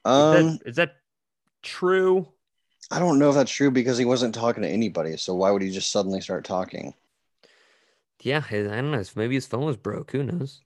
[0.05, 0.95] Is, um, that, is that
[1.61, 2.27] true?
[2.89, 5.17] I don't know if that's true because he wasn't talking to anybody.
[5.17, 6.93] So why would he just suddenly start talking?
[8.21, 9.03] Yeah, I don't know.
[9.15, 10.11] Maybe his phone was broke.
[10.11, 10.61] Who knows?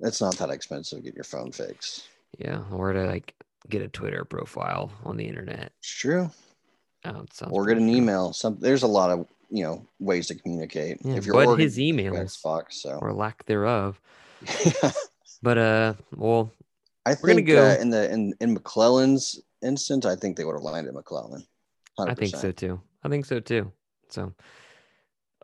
[0.00, 2.08] It's not that expensive to get your phone fixed.
[2.38, 3.34] Yeah, or to like
[3.68, 5.72] get a Twitter profile on the internet.
[5.78, 6.30] It's true.
[7.04, 8.32] Sounds Or get an email.
[8.32, 10.98] Some there's a lot of you know ways to communicate.
[11.02, 14.00] Yeah, if you're but his email Red Fox, so or lack thereof.
[15.42, 16.52] But uh, well,
[17.06, 20.44] I We're gonna think go- uh, in the in in McClellan's instance, I think they
[20.44, 21.46] would have landed McClellan.
[21.98, 22.10] 100%.
[22.10, 22.80] I think so too.
[23.02, 23.72] I think so too.
[24.08, 24.34] So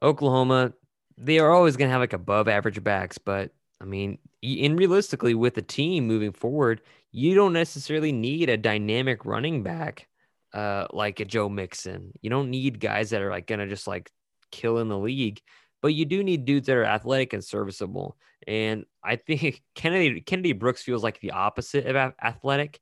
[0.02, 0.72] Oklahoma,
[1.16, 5.34] they are always going to have like above average backs, but I mean, and realistically,
[5.34, 6.80] with the team moving forward,
[7.16, 10.08] you don't necessarily need a dynamic running back
[10.52, 12.12] uh, like a Joe Mixon.
[12.20, 14.10] You don't need guys that are like going to just like
[14.50, 15.40] kill in the league,
[15.80, 18.16] but you do need dudes that are athletic and serviceable.
[18.48, 22.80] And I think Kennedy Kennedy Brooks feels like the opposite of athletic.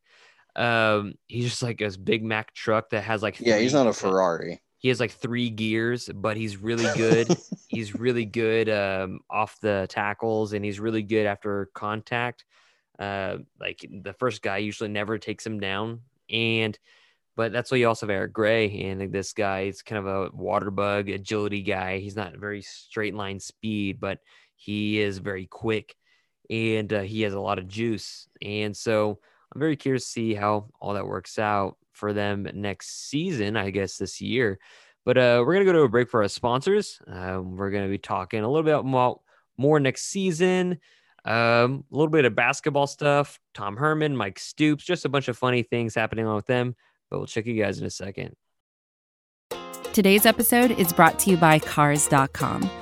[0.57, 3.93] Um, he's just like this Big Mac truck that has like Yeah, he's not a
[3.93, 4.63] Ferrari.
[4.79, 7.37] he has like three gears, but he's really good.
[7.69, 12.47] he's really good um, off the tackles, and he's really good after contact.
[13.03, 16.79] Uh, like the first guy usually never takes him down, and
[17.35, 20.31] but that's why you also have Eric Gray, and this guy is kind of a
[20.33, 21.99] water bug agility guy.
[21.99, 24.21] He's not very straight line speed, but
[24.55, 25.97] he is very quick,
[26.49, 29.19] and uh, he has a lot of juice, and so
[29.53, 33.71] I'm very curious to see how all that works out for them next season, I
[33.71, 34.61] guess this year.
[35.05, 37.01] But uh, we're gonna go to a break for our sponsors.
[37.09, 39.23] Um, we're gonna be talking a little bit about
[39.57, 40.79] more next season,
[41.25, 43.39] um, a little bit of basketball stuff.
[43.55, 46.75] Tom Herman, Mike Stoops, just a bunch of funny things happening on with them.
[47.11, 48.35] But we'll check you guys in a second.
[49.93, 52.82] Today's episode is brought to you by Cars.com.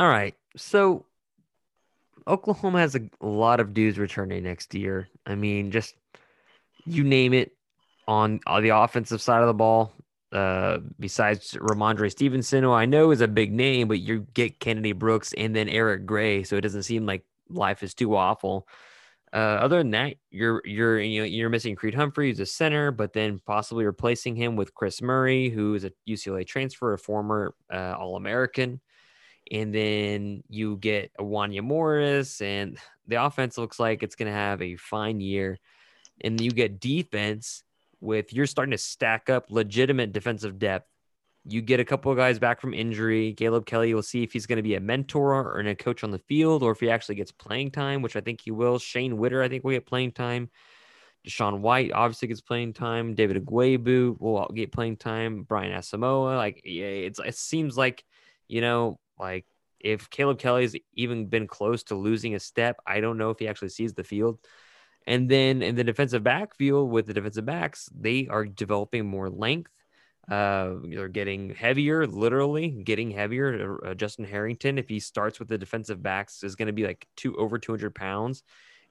[0.00, 0.34] All right.
[0.56, 1.04] So
[2.26, 5.08] Oklahoma has a lot of dudes returning next year.
[5.26, 5.94] I mean, just
[6.86, 7.52] you name it
[8.08, 9.92] on, on the offensive side of the ball.
[10.32, 14.92] Uh, besides Rhamondre Stevenson, who I know is a big name, but you get Kennedy
[14.92, 18.66] Brooks and then Eric Gray, so it doesn't seem like life is too awful.
[19.34, 22.92] Uh, other than that, you're you're you know you're missing Creed Humphrey, who's a center,
[22.92, 27.52] but then possibly replacing him with Chris Murray, who is a UCLA transfer, a former
[27.70, 28.80] uh, All American
[29.50, 34.38] and then you get a Wanya Morris, and the offense looks like it's going to
[34.38, 35.58] have a fine year.
[36.22, 37.62] And you get defense
[38.00, 40.86] with you're starting to stack up legitimate defensive depth.
[41.46, 43.32] You get a couple of guys back from injury.
[43.32, 46.10] Caleb Kelly will see if he's going to be a mentor or a coach on
[46.10, 48.78] the field, or if he actually gets playing time, which I think he will.
[48.78, 50.50] Shane Witter, I think, will get playing time.
[51.26, 53.14] DaShaun White obviously gets playing time.
[53.14, 55.42] David Ugwoegbu will get playing time.
[55.42, 58.04] Brian Asamoah, like yeah, it's it seems like
[58.48, 59.46] you know like
[59.78, 63.48] if Caleb Kelly's even been close to losing a step, I don't know if he
[63.48, 64.38] actually sees the field.
[65.06, 69.72] And then in the defensive backfield with the defensive backs, they are developing more length.
[70.30, 73.80] Uh, they're getting heavier, literally getting heavier.
[73.84, 77.06] Uh, Justin Harrington, if he starts with the defensive backs, is going to be like
[77.16, 78.44] two over 200 pounds,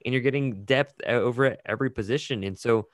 [0.04, 2.44] and you're getting depth uh, over at every position.
[2.44, 2.88] And so,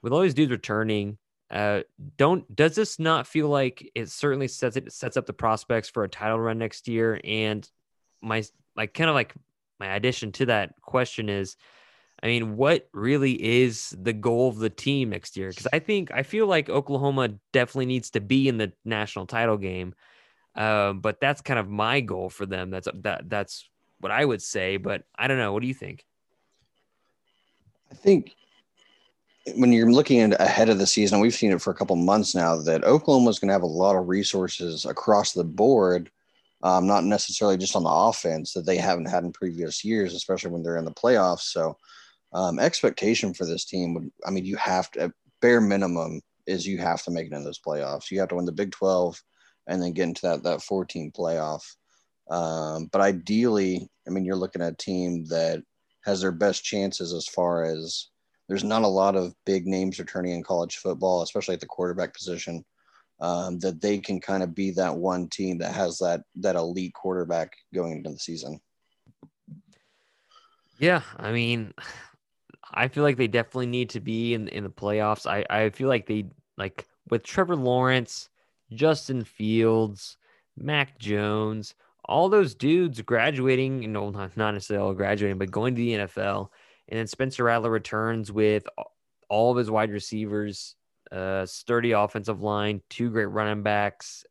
[0.00, 1.18] with all these dudes returning,
[1.50, 1.80] uh,
[2.16, 6.04] don't does this not feel like it certainly sets it sets up the prospects for
[6.04, 7.20] a title run next year?
[7.22, 7.68] And
[8.22, 8.44] my
[8.76, 9.34] like kind of like
[9.78, 11.56] my addition to that question is,
[12.22, 15.50] I mean, what really is the goal of the team next year?
[15.50, 19.58] Because I think I feel like Oklahoma definitely needs to be in the national title
[19.58, 19.94] game,
[20.54, 22.70] um, but that's kind of my goal for them.
[22.70, 23.68] That's that that's
[24.00, 24.78] what I would say.
[24.78, 25.52] But I don't know.
[25.52, 26.04] What do you think?
[27.90, 28.34] I think
[29.54, 32.56] when you're looking ahead of the season, we've seen it for a couple months now
[32.56, 36.10] that Oklahoma is going to have a lot of resources across the board,
[36.62, 40.50] um, not necessarily just on the offense that they haven't had in previous years, especially
[40.50, 41.42] when they're in the playoffs.
[41.42, 41.76] So,
[42.32, 46.78] um, expectation for this team would, I mean, you have to, bare minimum is you
[46.78, 48.10] have to make it in those playoffs.
[48.10, 49.22] You have to win the Big 12
[49.66, 51.62] and then get into that, that 14 playoff.
[52.30, 55.62] Um, but ideally, I mean, you're looking at a team that
[56.04, 58.08] has their best chances as far as
[58.48, 62.14] there's not a lot of big names returning in college football, especially at the quarterback
[62.14, 62.64] position.
[63.20, 66.94] Um, that they can kind of be that one team that has that that elite
[66.94, 68.60] quarterback going into the season.
[70.78, 71.72] Yeah, I mean,
[72.72, 75.26] I feel like they definitely need to be in in the playoffs.
[75.26, 76.26] I I feel like they
[76.58, 78.28] like with Trevor Lawrence,
[78.72, 80.16] Justin Fields,
[80.56, 81.74] Mac Jones,
[82.04, 85.92] all those dudes graduating, you know, not, not necessarily all graduating, but going to the
[85.92, 86.48] NFL.
[86.88, 88.66] And then Spencer Rattler returns with
[89.28, 90.76] all of his wide receivers,
[91.10, 94.24] uh, sturdy offensive line, two great running backs,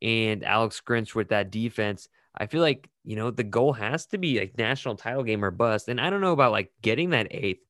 [0.00, 2.08] and Alex Grinch with that defense.
[2.36, 5.50] I feel like, you know, the goal has to be like national title game or
[5.50, 5.88] bust.
[5.88, 7.64] And I don't know about like getting that eighth.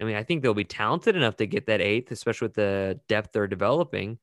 [0.00, 3.00] I mean, I think they'll be talented enough to get that eighth, especially with the
[3.08, 4.18] depth they're developing.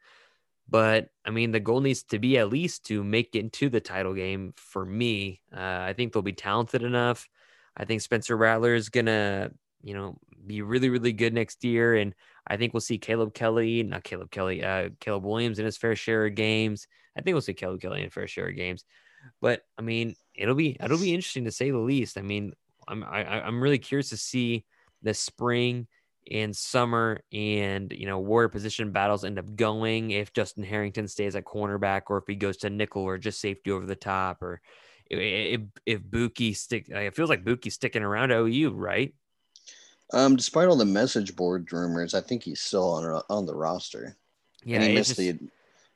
[0.69, 3.79] But I mean, the goal needs to be at least to make it into the
[3.79, 5.41] title game for me.
[5.55, 7.29] Uh, I think they'll be talented enough.
[7.77, 9.51] I think Spencer Rattler is gonna,
[9.83, 12.13] you know, be really, really good next year, and
[12.47, 15.95] I think we'll see Caleb Kelly, not Caleb Kelly, uh, Caleb Williams in his fair
[15.95, 16.87] share of games.
[17.17, 18.83] I think we'll see Caleb Kelly in fair share of games.
[19.41, 22.17] But I mean, it'll be it'll be interesting to say the least.
[22.17, 22.53] I mean,
[22.87, 24.65] I'm I, am i am really curious to see
[25.03, 25.87] the spring
[26.29, 31.35] and summer and you know where position battles end up going if Justin Harrington stays
[31.35, 34.61] at cornerback or if he goes to nickel or just safety over the top or
[35.09, 39.13] if if Buki stick it feels like Buki's sticking around OU right?
[40.13, 44.15] Um despite all the message board rumors I think he's still on on the roster.
[44.63, 45.37] Yeah and he missed just, the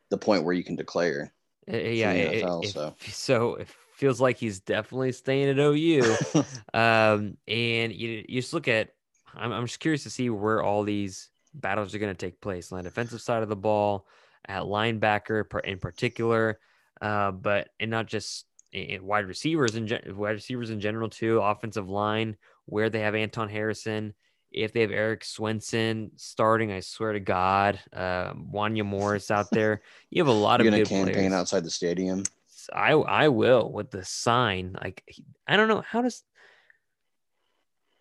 [0.10, 1.34] the point where you can declare
[1.72, 2.96] uh, yeah NFL, it, so.
[3.08, 6.16] so it feels like he's definitely staying at OU
[6.74, 8.90] um and you, you just look at
[9.36, 12.72] I'm, I'm just curious to see where all these battles are going to take place.
[12.72, 14.08] On the defensive side of the ball,
[14.48, 16.60] at linebacker in particular,
[17.02, 21.40] uh, but and not just in wide receivers and wide receivers in general too.
[21.40, 24.14] Offensive line where they have Anton Harrison,
[24.52, 29.82] if they have Erik Swenson starting, I swear to God, uh, Wanya Morris out there.
[30.10, 31.32] You have a lot of gonna campaign players.
[31.32, 32.24] outside the stadium.
[32.74, 34.76] I I will with the sign.
[34.82, 35.16] Like
[35.48, 36.24] I don't know how does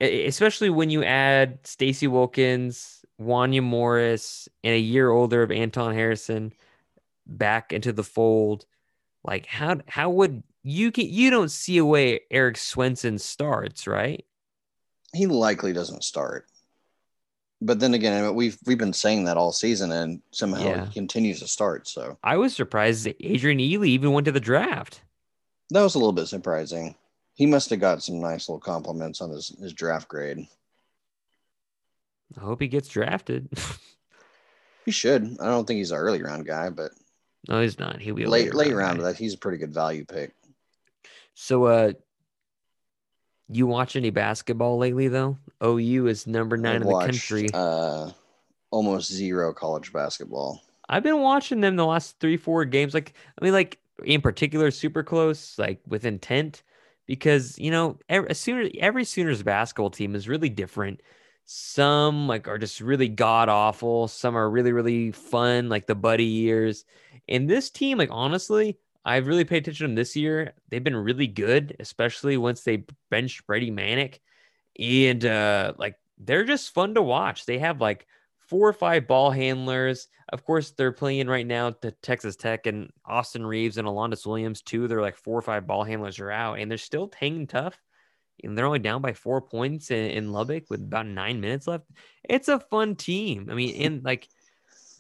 [0.01, 6.53] especially when you add Stacey Wilkins, Wanya Morris, and a year older of Anton Harrison
[7.27, 8.67] back into the fold.
[9.25, 14.25] Like how how would you can you don't see a way Erik Swenson starts, right?
[15.13, 16.47] He likely doesn't start.
[17.63, 20.87] But then again, we've we've been saying that all season, and somehow yeah.
[20.87, 21.87] he continues to start.
[21.87, 25.03] So I was surprised that Adrian Ealy even went to the draft.
[25.71, 26.97] That was a little bit surprising.
[27.35, 30.47] He must have got some nice little compliments on his, his draft grade.
[32.37, 33.49] I hope he gets drafted.
[34.85, 35.37] he should.
[35.41, 36.93] I don't think he's an early round guy, but
[37.49, 38.01] no, he's not.
[38.01, 39.01] He'll be late late round.
[39.01, 40.33] That he's a pretty good value pick.
[41.35, 41.93] So, uh,
[43.49, 45.39] you watch any basketball lately though?
[45.63, 47.49] OU is number 9 I've in watched, the country.
[47.53, 48.11] Uh,
[48.71, 50.63] almost zero college basketball.
[50.89, 52.95] I've been watching them the last three, four games.
[52.95, 56.63] Like, I mean, like in particular, super close, like with intent
[57.07, 61.01] because you know every, Sooner, every Sooners basketball team is really different.
[61.45, 64.09] Some like are just really god awful.
[64.09, 66.85] Some are really really fun, like the Buddy years.
[67.31, 70.53] And this team, like honestly, I've really paid attention to them this year.
[70.69, 74.19] They've been really good, especially once they benched Brady Manek.
[74.79, 77.47] and uh, like they're just fun to watch.
[77.47, 78.07] They have like
[78.51, 80.09] four or five ball handlers.
[80.33, 84.61] Of course, they're playing right now to Texas Tech and Austin Reaves and Alondes Williams,
[84.61, 84.87] too.
[84.87, 87.79] They're like four or five ball handlers are out, and they're still hanging tough.
[88.43, 91.85] And they're only down by four points in, in Lubbock with about nine minutes left.
[92.29, 93.49] It's a fun team.
[93.51, 94.29] I mean, in like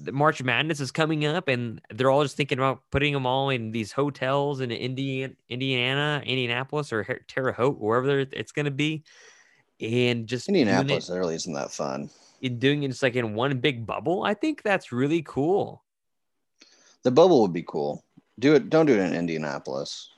[0.06, 3.72] March Madness is coming up, and they're all just thinking about putting them all in
[3.72, 9.02] these hotels in Indiana, Indiana, Indianapolis, or Terre Haute, wherever it's going to be.
[9.80, 13.58] And just Indianapolis it, really isn't that fun in doing it just like in one
[13.58, 14.22] big bubble.
[14.24, 15.82] I think that's really cool.
[17.02, 18.04] The bubble would be cool.
[18.38, 18.70] Do it.
[18.70, 20.10] Don't do it in Indianapolis.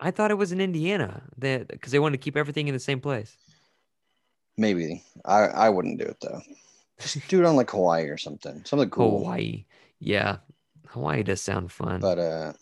[0.00, 2.80] I thought it was in Indiana that because they wanted to keep everything in the
[2.80, 3.36] same place.
[4.56, 6.40] Maybe I I wouldn't do it though.
[7.00, 8.62] Just do it on like Hawaii or something.
[8.64, 9.18] Something cool.
[9.18, 9.64] Hawaii,
[9.98, 10.36] yeah,
[10.88, 12.00] Hawaii does sound fun.
[12.00, 12.52] But uh,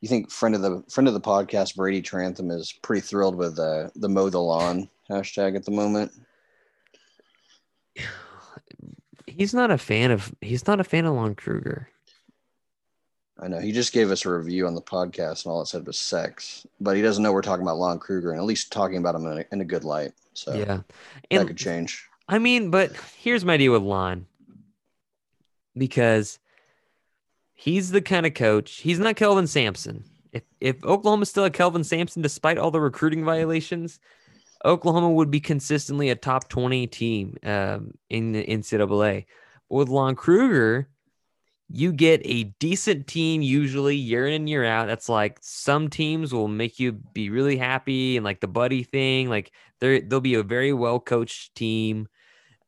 [0.00, 3.58] you think friend of the friend of the podcast Brady Trantham is pretty thrilled with
[3.58, 6.12] uh, the mow the lawn hashtag at the moment
[9.26, 11.88] he's not a fan of he's not a fan of Lon Kruger.
[13.38, 15.86] I know he just gave us a review on the podcast, and all it said
[15.86, 16.66] was sex.
[16.80, 19.26] But he doesn't know we're talking about Lon Kruger, and at least talking about him
[19.26, 20.12] in a, in a good light.
[20.34, 20.80] So yeah,
[21.30, 22.08] and, that could change.
[22.28, 24.26] I mean, but here's my deal with Lon,
[25.76, 26.38] because
[27.52, 28.76] he's the kind of coach.
[28.76, 30.04] He's not Kelvin Sampson.
[30.32, 34.00] If if Oklahoma's still a Kelvin Sampson, despite all the recruiting violations,
[34.64, 39.26] Oklahoma would be consistently a top 20 team um, in the NCAA.
[39.68, 40.88] But with Lon Kruger,
[41.68, 44.86] you get a decent team usually year in and year out.
[44.86, 49.28] That's like some teams will make you be really happy and like the buddy thing.
[49.28, 52.08] Like there, they'll be a very well coached team,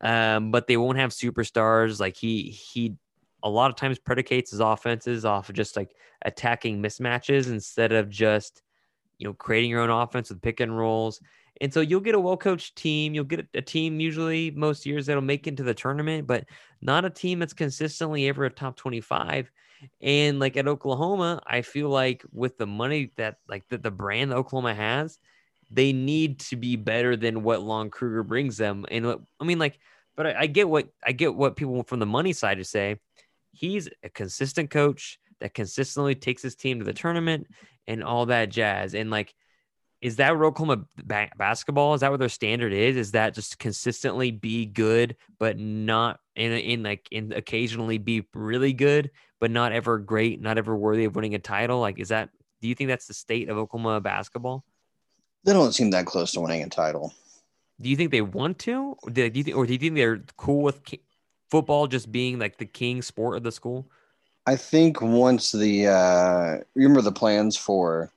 [0.01, 2.01] um, but they won't have superstars.
[2.01, 2.95] Like he, he,
[3.43, 5.95] a lot of times predicates his offenses off of just like
[6.25, 8.63] attacking mismatches instead of just
[9.19, 11.21] you know, creating your own offense with pick and rolls.
[11.61, 13.15] And so you'll get a well coached team.
[13.15, 16.45] You'll get a team usually most years that'll make into the tournament, but
[16.83, 19.51] not a team that's consistently ever a top 25.
[20.01, 24.31] And like at Oklahoma, I feel like with the money that like the, the brand
[24.31, 25.19] that Oklahoma has,
[25.71, 28.85] they need to be better than what Lon Kruger brings them.
[28.91, 29.79] And what, I mean, like,
[30.17, 32.97] but I, I get what I get what people from the money side to say.
[33.53, 37.47] He's a consistent coach that consistently takes his team to the tournament
[37.87, 38.95] and all that jazz.
[38.95, 39.35] And like,
[40.01, 41.95] is that Oklahoma ba- basketball?
[41.95, 42.97] Is that what their standard is?
[42.97, 48.73] Is that just consistently be good, but not in, in like in occasionally be really
[48.73, 49.11] good,
[49.41, 51.81] but not ever great, not ever worthy of winning a title?
[51.81, 52.31] Like, is that?
[52.63, 54.65] Do you think that's the state of Oklahoma basketball?
[55.47, 57.15] They don't seem that close to winning a title.
[57.81, 58.97] Do you think they want to?
[59.13, 60.81] Do you think, or do you think they're cool with
[61.51, 63.87] football just being like the king sport of the school?
[64.47, 68.11] I think once the uh remember the plans for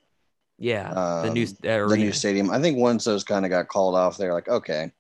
[0.57, 2.49] yeah um, the new uh, the new stadium.
[2.49, 4.91] I think once those kind of got called off, they're like, okay,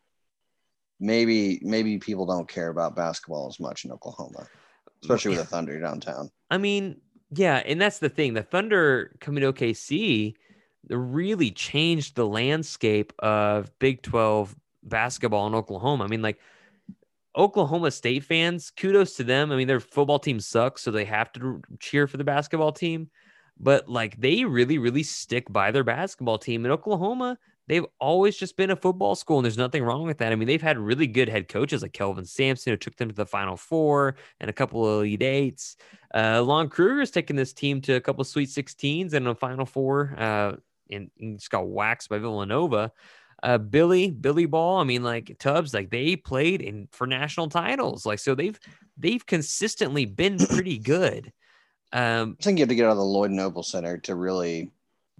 [0.99, 4.47] maybe maybe people don't care about basketball as much in Oklahoma,
[5.01, 6.29] especially with the Thunder downtown.
[6.51, 7.01] I mean,
[7.31, 8.35] yeah, and that's the thing.
[8.35, 10.35] The Thunder coming to OKC
[10.89, 16.03] really changed the landscape of Big 12 basketball in Oklahoma.
[16.03, 16.39] I mean, like
[17.35, 19.51] Oklahoma State fans, kudos to them.
[19.51, 23.09] I mean, their football team sucks, so they have to cheer for the basketball team.
[23.59, 26.65] But like they really, really stick by their basketball team.
[26.65, 30.31] In Oklahoma, they've always just been a football school, and there's nothing wrong with that.
[30.31, 33.15] I mean, they've had really good head coaches like Kelvin Sampson, who took them to
[33.15, 35.75] the Final Four and a couple of Elite Eights.
[36.13, 39.65] Uh, Lon Kruger's taken this team to a couple of Sweet 16s and a Final
[39.65, 40.15] Four.
[40.17, 40.53] Uh,
[40.89, 42.91] and, and just got waxed by Villanova.
[43.41, 44.79] Uh, Billy, Billy Ball.
[44.79, 48.05] I mean, like Tubbs, like they played in for national titles.
[48.05, 48.59] Like so, they've
[48.97, 51.31] they've consistently been pretty good.
[51.93, 54.71] Um, I think you have to get out of the Lloyd Noble Center to really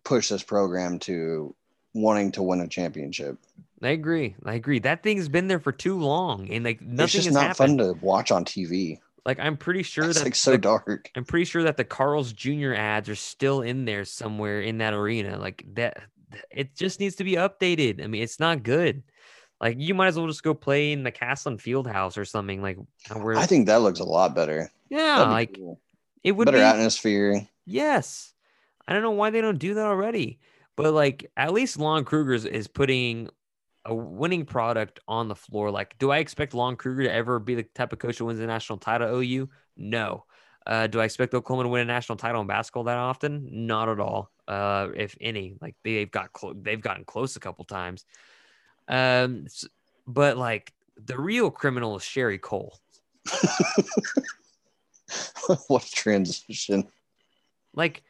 [0.03, 1.55] push this program to
[1.93, 3.38] wanting to win a championship.
[3.82, 4.36] I agree.
[4.45, 4.80] I agree.
[4.80, 7.03] That thing's been there for too long, and like nothing.
[7.05, 7.80] It's just not happened.
[7.80, 8.99] fun to watch on TV.
[9.26, 11.11] Like I'm pretty sure that's that like so the, dark.
[11.15, 12.74] I'm pretty sure that the Carl's Jr.
[12.74, 15.38] ads are still in there somewhere in that arena.
[15.38, 15.97] Like that,
[16.51, 18.03] it just needs to be updated.
[18.03, 19.03] I mean, it's not good.
[19.61, 22.61] Like you might as well just go play in the Castleton Fieldhouse or something.
[22.61, 22.78] Like
[23.09, 24.72] uh, where I think that looks a lot better.
[24.89, 25.80] Yeah, like cool.
[26.24, 27.47] it would better be, atmosphere.
[27.65, 28.34] Yes,
[28.88, 30.39] I don't know why they don't do that already.
[30.76, 33.30] But like at least Lon Kruger's is putting
[33.86, 35.72] a winning product on the floor.
[35.72, 38.40] Like, do I expect Lon Kruger to ever be the type of coach who wins
[38.40, 39.50] a national title OU?
[39.78, 40.26] No.
[40.68, 43.66] Uh, do I expect Oklahoma to win a national title in basketball that often?
[43.66, 44.30] Not at all.
[44.48, 48.06] Uh, if any, like they've got clo- they've gotten close a couple times.
[48.88, 49.48] Um,
[50.06, 50.74] but like
[51.04, 52.78] the real criminal is Sherri Coale.
[55.68, 56.88] what transition?
[57.74, 58.04] Like,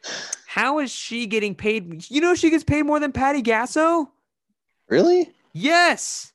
[0.46, 2.10] how is she getting paid?
[2.10, 4.08] You know, she gets paid more than Patty Gasso.
[4.88, 5.32] Really?
[5.52, 6.32] Yes.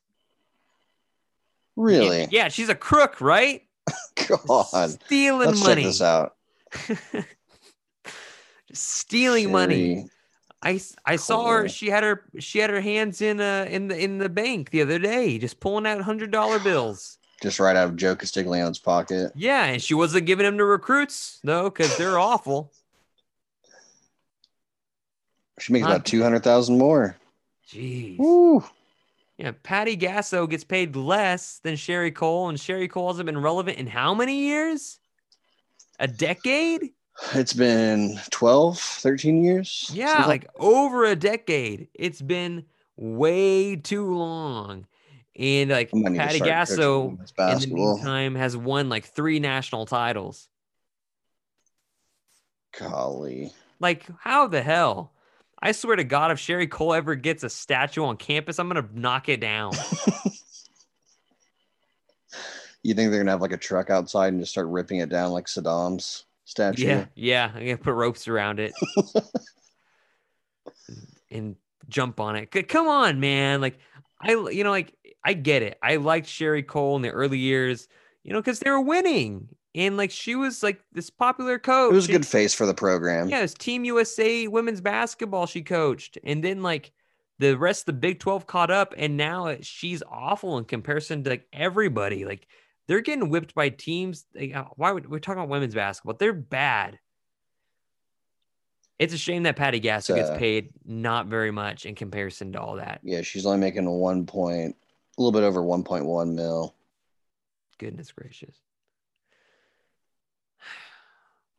[1.76, 2.20] Really?
[2.20, 3.62] Yeah, yeah she's a crook, right?
[4.28, 4.90] God.
[4.90, 5.82] Stealing Let's money.
[5.82, 6.36] check this out.
[8.72, 10.08] stealing money.
[10.62, 11.68] I, I saw her.
[11.68, 14.82] She had her she had her hands in uh in the in the bank the
[14.82, 17.18] other day, just pulling out hundred dollar bills.
[17.42, 19.30] Just right out of Joe Castiglione's pocket.
[19.34, 22.72] Yeah, and she wasn't giving them to recruits though, because they're awful.
[25.60, 27.14] She makes about two hundred thousand more.
[27.70, 28.18] Jeez.
[28.18, 28.64] Woo.
[29.38, 33.78] Yeah, Patty Gasso gets paid less than Sherri Coale, and Sherri Coale hasn't been relevant
[33.78, 34.98] in how many years?
[35.98, 36.92] A decade?
[37.34, 39.90] It's been 12, 13 years.
[39.92, 41.88] Yeah, like over a decade.
[41.94, 42.64] It's been
[42.96, 44.86] way too long.
[45.38, 50.48] And like Patty Gasso in the meantime has won like three national titles.
[52.78, 53.52] Golly.
[53.80, 55.12] Like, how the hell?
[55.66, 58.88] I swear to God, if Sherri Coale ever gets a statue on campus, I'm gonna
[58.94, 59.72] knock it down.
[62.84, 65.32] you think they're gonna have like a truck outside and just start ripping it down
[65.32, 66.86] like Saddam's statue?
[66.86, 67.50] Yeah, yeah.
[67.52, 68.74] I'm gonna put ropes around it
[71.32, 71.56] and
[71.88, 72.68] jump on it.
[72.68, 73.60] Come on, man.
[73.60, 73.80] Like
[74.20, 74.94] I, you know, like
[75.24, 75.78] I get it.
[75.82, 77.88] I liked Sherri Coale in the early years,
[78.22, 81.92] you know, because they were winning and like she was like this popular coach.
[81.92, 83.28] It was a good face for the program.
[83.28, 86.92] Yeah, it was Team USA women's basketball she coached, and then like
[87.38, 91.30] the rest of the Big Twelve caught up, and now she's awful in comparison to
[91.30, 92.24] like everybody.
[92.24, 92.48] Like
[92.88, 94.24] they're getting whipped by teams.
[94.34, 96.16] Like, uh, why would we're talking about women's basketball?
[96.18, 96.98] They're bad.
[98.98, 102.60] It's a shame that Patty Gasso uh, gets paid not very much in comparison to
[102.60, 103.00] all that.
[103.02, 104.74] Yeah, she's only making a one point,
[105.18, 106.74] a little bit over one point one mil.
[107.78, 108.56] Goodness gracious.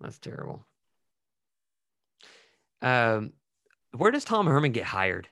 [0.01, 0.65] That's terrible.
[2.81, 3.33] Um,
[3.91, 5.27] where does Tom Herman get hired?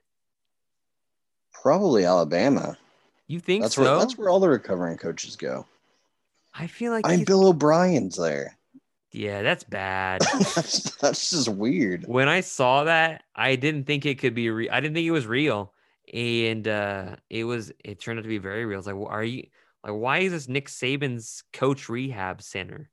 [1.54, 2.78] Probably Alabama.
[3.28, 3.82] You think That's so?
[3.84, 5.66] where that's where all the recovering coaches go.
[6.54, 8.58] I feel like I'm Bill O'Brien's there.
[9.12, 10.22] Yeah, that's bad.
[10.34, 12.06] that's, that's just weird.
[12.06, 14.70] when I saw that, I didn't think it could be real.
[14.72, 15.74] I didn't think it was real,
[16.14, 17.72] and uh, it was.
[17.84, 18.78] It turned out to be very real.
[18.78, 19.48] It's like, well, are you
[19.84, 22.90] like, why is this Nick Saban's coach rehab center?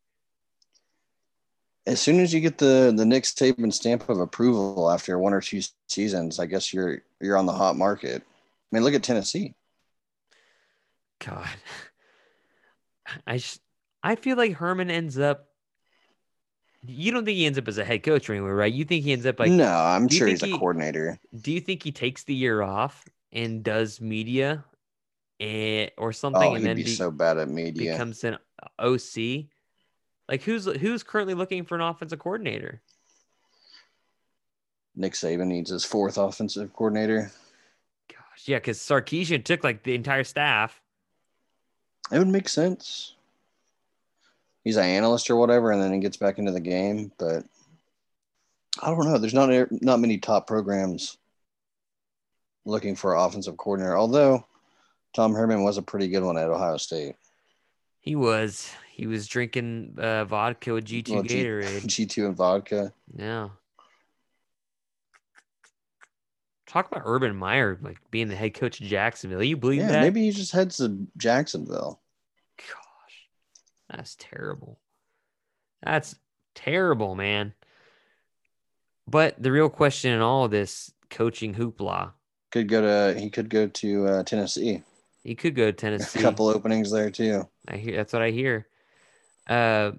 [1.87, 5.41] As soon as you get the the Nick Saban stamp of approval after one or
[5.41, 8.23] two seasons, I guess you're you're on the hot market.
[8.23, 9.55] I mean, look at Tennessee.
[11.25, 11.49] God,
[13.27, 13.59] I sh-
[14.03, 15.49] I feel like Herman ends up.
[16.85, 18.73] You don't think he ends up as a head coach or anywhere, right?
[18.73, 21.19] You think he ends up like no, I'm sure he's a he- coordinator.
[21.41, 24.65] do you think he takes the year off and does media
[25.39, 27.93] and or something Oh, and then be be- so bad at media.
[27.93, 28.37] becomes an
[28.81, 29.47] OC?
[30.29, 32.81] Like who's who's currently looking for an offensive coordinator?
[34.95, 37.33] Nick Saban needs his fourth offensive coordinator.
[38.09, 40.81] Gosh, yeah, because Sarkisian took like the entire staff.
[42.11, 43.15] It would make sense.
[44.65, 47.11] He's an analyst or whatever, and then he gets back into the game.
[47.19, 47.45] But
[48.81, 49.19] I don't know.
[49.19, 49.51] There's not
[49.83, 51.17] not many top programs
[52.65, 53.97] looking for an offensive coordinator.
[53.97, 54.45] Although
[55.15, 57.17] Tom Herman was a pretty good one at Ohio State.
[58.01, 61.87] He was he was drinking uh, vodka with G two Well, G- Gatorade.
[61.87, 62.93] G two and vodka.
[63.17, 63.49] yeah.
[66.67, 69.43] Talk about Urban Meyer like being the head coach of Jacksonville.
[69.43, 70.01] You believe Yeah, that?
[70.03, 72.01] maybe he just heads to Jacksonville.
[72.59, 73.29] Gosh,
[73.91, 74.79] that's terrible.
[75.83, 76.15] That's
[76.55, 77.53] terrible, man.
[79.07, 82.13] But the real question in all of this coaching hoopla,
[82.51, 82.81] Could go
[83.15, 84.83] to he could go to uh, Tennessee.
[85.25, 86.05] he could go to Tennessee.
[86.05, 86.23] A Tennessee.
[86.23, 87.47] couple openings there too.
[87.69, 88.67] I hear that's what I hear.
[89.49, 89.93] Uh,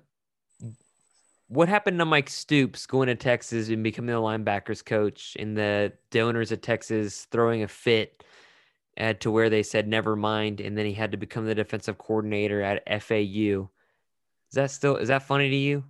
[1.48, 5.94] what happened to Mike Stoops going to Texas and becoming the linebackers coach, and the
[6.10, 8.24] donors of Texas throwing a fit
[9.00, 11.98] uh, to where they said never mind, and then he had to become the defensive
[11.98, 13.70] coordinator at FAU.
[14.50, 15.84] Is that still is that funny to you?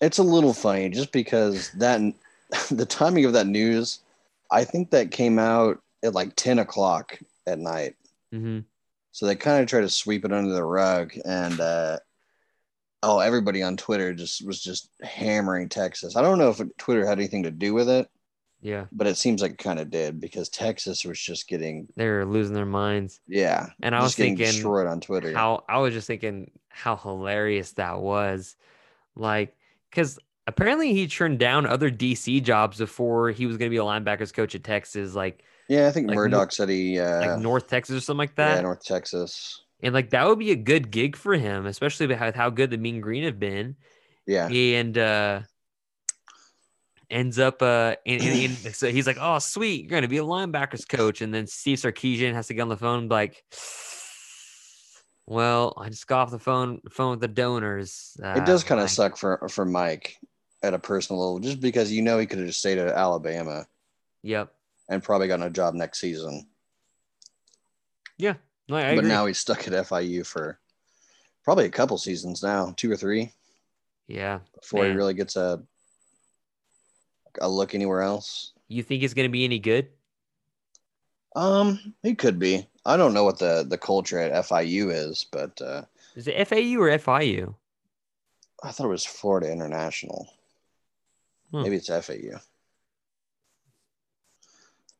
[0.00, 2.00] It's a little funny just because that
[2.70, 4.00] the timing of that news,
[4.50, 7.96] I think that came out at like 10 o'clock at night.
[8.34, 8.60] Mm-hmm.
[9.12, 11.12] So they kind of try to sweep it under the rug.
[11.24, 11.98] And uh,
[13.02, 16.16] oh, everybody on Twitter just was just hammering Texas.
[16.16, 18.08] I don't know if Twitter had anything to do with it,
[18.60, 22.26] Yeah, but it seems like it kind of did because Texas was just getting, they're
[22.26, 23.20] losing their minds.
[23.26, 23.68] yeah.
[23.82, 25.32] And I was getting thinking destroyed on Twitter.
[25.32, 28.56] how I was just thinking how hilarious that was.
[29.16, 29.56] Like,
[29.90, 33.82] because apparently he turned down other DC jobs before he was going to be a
[33.82, 37.68] linebackers coach at Texas, like yeah, I think like Murdoch said he, uh, like North
[37.68, 38.56] Texas or something like that.
[38.56, 39.62] yeah, North Texas.
[39.82, 42.76] And like that would be a good gig for him, especially with how, good the
[42.78, 43.76] Mean Green have been.
[44.26, 44.48] Yeah.
[44.48, 45.40] And uh
[47.10, 50.22] ends up uh and, and- and so he's like, Oh, sweet, you're gonna be a
[50.22, 51.20] linebackers coach.
[51.22, 53.44] And then Steve Sarkisian has to get on the phone and be like
[55.26, 58.16] well, I just got off the phone phone with the donors.
[58.18, 60.16] It does Uh, kind of suck for for Mike
[60.62, 63.66] at a personal level, just because you know he could have just stayed at Alabama
[64.22, 64.52] Yep.
[64.88, 66.48] and probably gotten a job next season.
[68.18, 68.34] Yeah.
[68.70, 69.08] No, I but agree.
[69.08, 70.58] now he's stuck at FIU for
[71.42, 73.32] probably a couple seasons now, two or three,
[74.06, 74.38] yeah.
[74.60, 75.60] before he really gets a
[77.40, 78.52] a look anywhere else.
[78.68, 79.88] You think he's gonna be any good?
[81.34, 82.66] Um, he could be.
[82.86, 85.82] I don't know what the the culture at FIU is, but uh,
[86.14, 87.54] Is it FAU or FIU?
[88.62, 90.28] I thought it was Florida International.
[91.50, 91.62] Hmm.
[91.62, 92.38] Maybe it's FAU.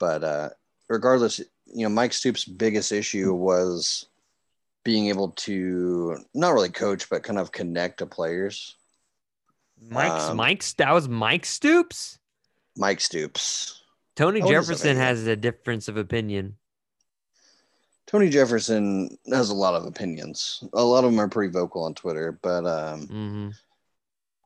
[0.00, 0.48] But uh,
[0.88, 1.40] regardless,
[1.72, 4.06] you know, Mike Stoops' biggest issue was
[4.84, 8.76] being able to not really coach, but kind of connect to players.
[9.88, 12.18] Mike's Um, Mike's that was Mike Stoops.
[12.76, 13.82] Mike Stoops.
[14.16, 16.56] Tony How Jefferson has a difference of opinion.
[18.06, 20.64] Tony Jefferson has a lot of opinions.
[20.72, 23.50] A lot of them are pretty vocal on Twitter, but um, hmm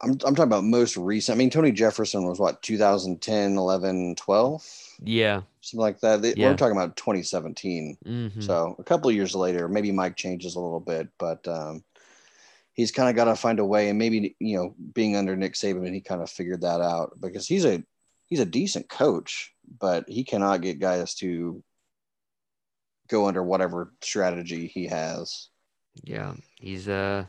[0.00, 1.36] I'm, I'm talking about most recent.
[1.36, 4.90] I mean, Tony Jefferson was what, 2010, 11, 12?
[5.02, 5.42] Yeah.
[5.60, 6.22] Something like that.
[6.22, 6.50] They, Yeah.
[6.50, 7.96] We're talking about 2017.
[8.04, 11.84] hmm So a couple of years later, maybe Mike changes a little bit, but um,
[12.74, 13.88] he's kind of got to find a way.
[13.88, 17.46] And maybe you know, being under Nick Saban, he kind of figured that out because
[17.46, 17.82] he's a
[18.26, 21.62] he's a decent coach, but he cannot get guys to
[23.08, 25.48] go under whatever strategy he has.
[26.02, 26.34] Yeah.
[26.60, 27.26] He's uh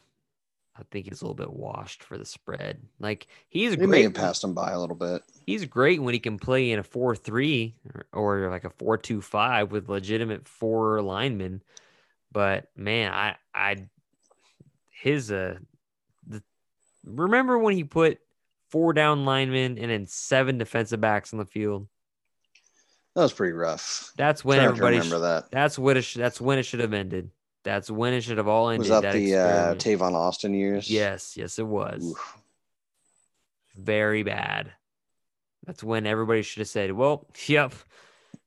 [0.77, 2.81] I think he's a little bit washed for the spread.
[2.99, 4.03] Like he's He may great.
[4.03, 5.21] have passed him by a little bit.
[5.45, 8.05] He's great when he can play in a four three or,
[8.45, 11.61] or like a four two five with legitimate four linemen.
[12.31, 13.85] But man, I I
[14.89, 15.55] his uh
[16.27, 16.43] the,
[17.05, 18.19] remember when he put
[18.69, 21.87] four down linemen and then seven defensive backs on the field?
[23.15, 24.11] That was pretty rough.
[24.17, 24.97] That's when everybody.
[24.97, 25.51] remember sh- that.
[25.51, 26.01] That's what it.
[26.01, 27.29] Sh- that's when it should have ended.
[27.65, 28.89] That's when it should have all ended.
[28.89, 29.75] Was that, the uh.
[29.75, 30.89] Tavon Austin years?
[30.89, 32.11] Yes, yes, it was.
[32.11, 32.37] Oof.
[33.75, 34.71] Very bad.
[35.65, 37.73] That's when everybody should have said, "Well, yep,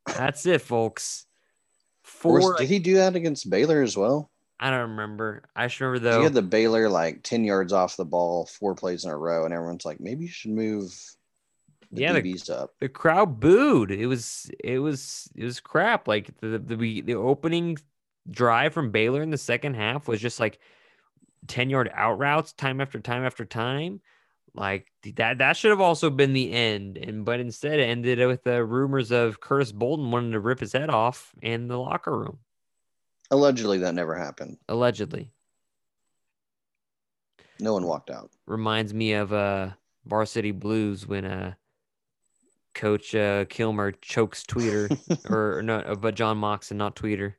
[0.07, 1.27] that's it, folks."
[2.25, 2.57] Was- Four.
[2.57, 4.31] did he do that against Baylor as well?
[4.61, 5.43] I don't remember.
[5.55, 9.05] I just remember He had the Baylor like 10 yards off the ball, four plays
[9.05, 10.91] in a row, and everyone's like, maybe you should move
[11.93, 12.75] the Yeah, the- DBs up.
[12.81, 13.91] the crowd booed.
[13.91, 16.07] It was it was it was crap.
[16.09, 17.77] Like the the the, the opening
[18.31, 20.59] drive from Baylor in the second half was just like
[21.47, 24.01] 10 yard out routes time after time after time.
[24.55, 26.97] Like that that should have also been the end.
[26.97, 30.73] And but instead it ended with the rumors of Curtis Bolton wanting to rip his
[30.73, 32.39] head off in the locker room,
[33.31, 34.57] Allegedly, that never happened.
[34.69, 35.31] allegedly.
[37.61, 38.31] No one walked out.
[38.47, 39.71] Reminds me of uh
[40.07, 41.55] Varsity Blues when uh
[42.75, 44.89] Coach uh, Kilmer chokes Tweeter
[45.31, 47.35] or, or no, uh, but John Moxon, not Tweeter.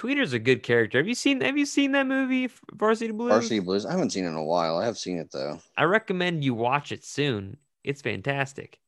[0.00, 0.96] Tweeter's a good character.
[0.96, 3.32] Have you seen Have you seen that movie, Varsity Blues?
[3.32, 3.84] Varsity Blues.
[3.84, 4.78] I haven't seen it in a while.
[4.78, 5.60] I have seen it though.
[5.76, 7.58] I recommend you watch it soon.
[7.84, 8.78] It's fantastic.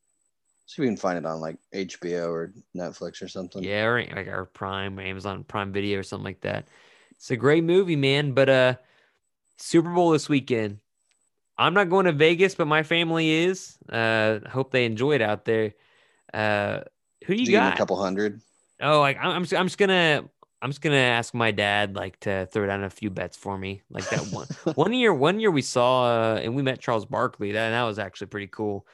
[0.64, 3.62] See if we can find it on like HBO or Netflix or something.
[3.62, 6.66] Yeah, or like our Prime, Amazon Prime Video, or something like that.
[7.10, 8.32] It's a great movie, man.
[8.32, 8.74] But uh,
[9.58, 10.78] Super Bowl this weekend.
[11.58, 13.76] I'm not going to Vegas, but my family is.
[13.86, 15.74] Uh, hope they enjoy it out there.
[16.32, 16.80] Uh,
[17.26, 17.74] who you Did you got?
[17.74, 18.40] a couple hundred?
[18.80, 20.24] Oh, like I'm, I'm, just- I'm just gonna,
[20.62, 23.82] I'm just gonna ask my dad like to throw down a few bets for me.
[23.90, 24.46] Like that one,
[24.76, 26.04] one year, one year we saw
[26.34, 27.50] uh, and we met Charles Barkley.
[27.52, 28.86] That that was actually pretty cool.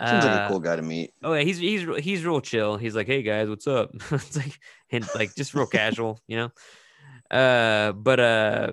[0.00, 1.12] Seems like Uh, a cool guy to meet.
[1.24, 2.76] Oh yeah, he's he's he's real chill.
[2.76, 3.90] He's like, hey guys, what's up?
[4.12, 4.60] it's like
[4.92, 7.36] and like just real casual, you know.
[7.36, 8.72] Uh, but uh,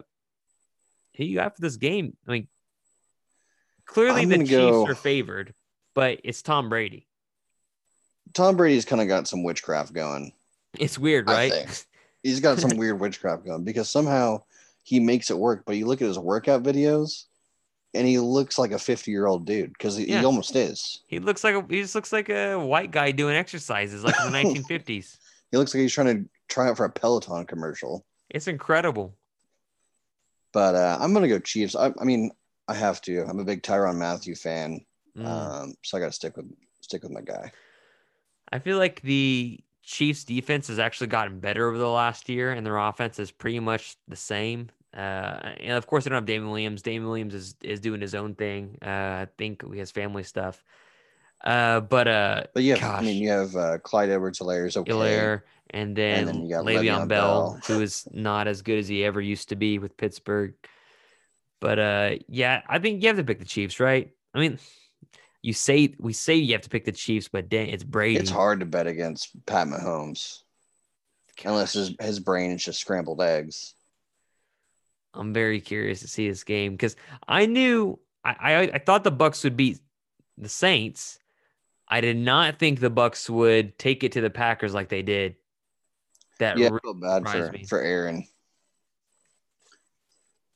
[1.17, 2.15] who you got for this game?
[2.27, 2.47] I mean,
[3.87, 5.55] clearly I'm the Chiefs go- are favored,
[5.95, 7.07] but it's Tom Brady.
[8.33, 10.31] Tom Brady's kind of got some witchcraft going.
[10.77, 11.85] It's weird, right?
[12.25, 14.41] He's got some weird witchcraft going because somehow
[14.83, 15.63] he makes it work.
[15.65, 17.25] But you look at his workout videos,
[17.93, 20.19] and he looks like a 50 year old dude because he, Yeah.
[20.21, 21.01] he almost is.
[21.07, 24.31] He looks like a he just looks like a white guy doing exercises like in
[24.31, 25.17] the 1950s.
[25.51, 28.03] He looks like he's trying to try out for a Peloton commercial.
[28.29, 29.13] It's incredible.
[30.51, 31.75] But uh, I'm gonna go Chiefs.
[31.75, 32.31] I, I mean,
[32.67, 33.23] I have to.
[33.25, 34.83] I'm a big Tyrann Mathieu fan,
[35.17, 35.25] Mm.
[35.27, 36.45] um, so I got to stick with
[36.81, 37.51] stick with my guy.
[38.51, 42.65] I feel like the Chiefs defense has actually gotten better over the last year, and
[42.65, 44.69] their offense is pretty much the same.
[44.95, 46.81] Uh, and of course, they don't have Damien Williams.
[46.81, 48.77] Damien Williams is, is doing his own thing.
[48.81, 50.63] Uh, I think he has family stuff.
[51.43, 53.03] Uh, but uh, But yeah, I Gosh.
[53.03, 54.91] mean, you have uh, Clyde Edwards-Helaire is okay.
[54.91, 57.61] Helaire, and then, then you got Le'Veon, Le'Veon Bell, Bell.
[57.67, 60.55] who is not as good as he ever used to be with Pittsburgh.
[61.59, 64.11] But uh, yeah, I think you have to pick the Chiefs, right?
[64.33, 64.57] I mean,
[65.45, 68.17] you say we say you have to pick the Chiefs, but dang, it's Brady.
[68.17, 70.39] It's hard to bet against Pat Mahomes
[71.43, 73.75] unless his his brain is just scrambled eggs.
[75.13, 76.95] I'm very curious to see this game because
[77.27, 79.79] I knew I, I I thought the Bucks would beat
[80.35, 81.19] the Saints.
[81.87, 85.35] I did not think the Bucks would take it to the Packers like they did.
[86.39, 87.65] That Yeah, I re- feel bad for me.
[87.65, 88.27] for Aaron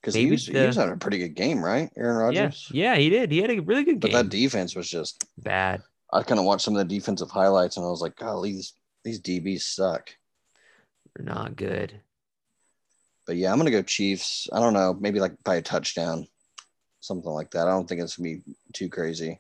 [0.02, 1.90] because he was, he was having a pretty good game, right?
[1.98, 2.72] Aaron yeah, Rodgers.
[2.72, 3.32] yeah, he did.
[3.32, 4.18] He had a really good But game.
[4.18, 5.26] But that defense was just.
[5.38, 5.84] Bad.
[6.12, 8.74] I kind of watched some of the defensive highlights and I was like, God, these
[9.04, 10.10] these DBs suck.
[11.16, 12.02] They're not good.
[13.28, 14.48] But yeah, I'm gonna go Chiefs.
[14.52, 16.28] I don't know, maybe like by a touchdown,
[17.00, 17.68] something like that.
[17.68, 18.42] I don't think it's gonna be
[18.74, 19.40] too crazy.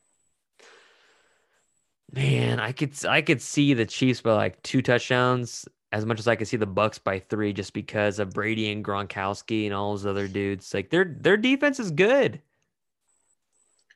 [2.11, 6.27] Man, I could I could see the Chiefs by like two touchdowns as much as
[6.27, 9.91] I could see the Bucks by three just because of Brady and Gronkowski and all
[9.91, 10.73] those other dudes.
[10.73, 12.41] Like their their defense is good.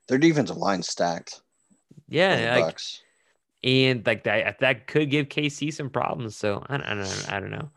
[0.07, 1.41] Their defensive line stacked.
[2.09, 3.01] Yeah, like, Bucks.
[3.63, 6.35] and like that that could give KC some problems.
[6.35, 7.69] So I, don't- I don't I don't know.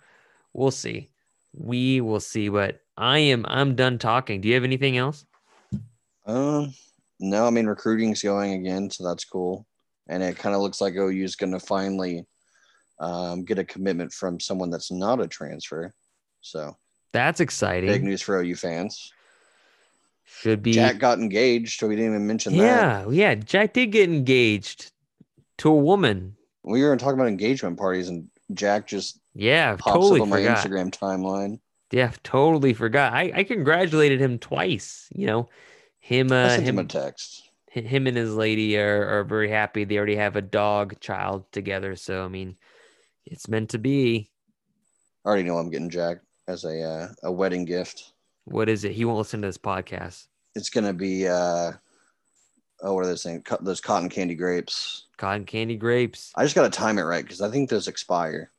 [0.53, 1.11] We'll see.
[1.53, 2.49] We will see.
[2.49, 4.41] But I am I'm done talking.
[4.41, 5.25] Do you have anything else?
[6.27, 6.75] Um,
[7.21, 9.67] no, I mean recruiting's going again, so that's cool.
[10.09, 12.25] And it kind of looks like OU is going to finally
[12.99, 15.93] um, get a commitment from someone that's not a transfer.
[16.41, 16.77] So
[17.13, 17.89] That's exciting.
[17.89, 19.13] big news for OU fans.
[20.25, 22.63] Should be Jack got engaged, so we didn't even mention that.
[22.65, 23.35] Yeah, yeah.
[23.37, 24.91] Jack did get engaged
[25.59, 26.37] to a woman.
[26.65, 30.39] We were talking about engagement parties, and Jack just Yeah, pops totally up on my
[30.39, 30.67] forgot.
[30.67, 31.61] Instagram timeline.
[31.93, 33.13] Yeah, totally forgot.
[33.13, 35.09] I, I congratulated him twice.
[35.15, 35.49] You know,
[36.01, 37.49] him uh sent him a him text.
[37.69, 39.85] him and his lady are, are very happy.
[39.85, 41.95] They already have a dog child together.
[41.95, 42.57] So I mean,
[43.27, 44.31] it's meant to be.
[45.25, 46.19] I already know I'm getting Jack
[46.49, 48.13] as a uh, a wedding gift.
[48.45, 48.93] What is it?
[48.93, 50.29] He won't listen to this podcast.
[50.55, 51.73] It's gonna be uh,
[52.83, 53.43] oh, what are those things?
[53.45, 55.05] Co- those cotton candy grapes.
[55.17, 56.33] cotton candy grapes.
[56.37, 58.51] I just gotta time it right because I think those expire.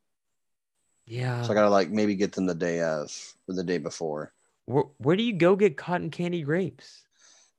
[1.05, 1.41] Yeah.
[1.43, 3.09] So I gotta like maybe get them the day of
[3.47, 4.33] or the day before.
[4.65, 7.03] where, where do you go get cotton candy grapes?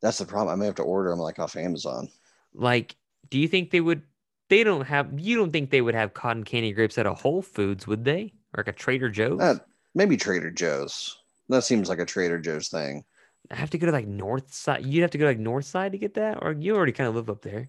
[0.02, 0.52] That's the problem.
[0.52, 2.09] I may have to order them like off Amazon.
[2.54, 2.94] Like,
[3.30, 4.02] do you think they would?
[4.49, 5.18] They don't have.
[5.18, 8.32] You don't think they would have cotton candy grapes at a Whole Foods, would they?
[8.55, 9.40] Or like a Trader Joe's?
[9.40, 9.59] Uh,
[9.94, 11.18] maybe Trader Joe's.
[11.49, 13.05] That seems like a Trader Joe's thing.
[13.51, 14.84] I have to go to like North Side.
[14.84, 17.09] You'd have to go to like North Side to get that, or you already kind
[17.09, 17.68] of live up there.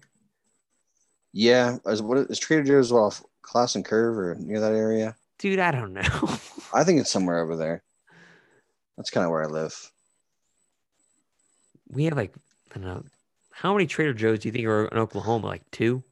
[1.32, 5.14] Yeah, is what is Trader Joe's off Classen Curve or near that area?
[5.38, 6.00] Dude, I don't know.
[6.74, 7.82] I think it's somewhere over there.
[8.96, 9.90] That's kind of where I live.
[11.88, 12.34] we have like
[12.74, 13.04] I don't know.
[13.52, 15.46] How many Trader Joe's do you think are in Oklahoma?
[15.46, 16.02] Like two?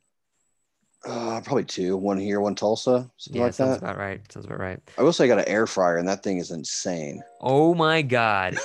[1.04, 1.96] Uh, probably two.
[1.96, 3.84] One here, one Tulsa, something yeah, like sounds that.
[3.84, 4.20] about right.
[4.32, 4.80] Sounds about right.
[4.98, 7.22] I will say I got an air fryer, and that thing is insane.
[7.40, 8.58] Oh my god.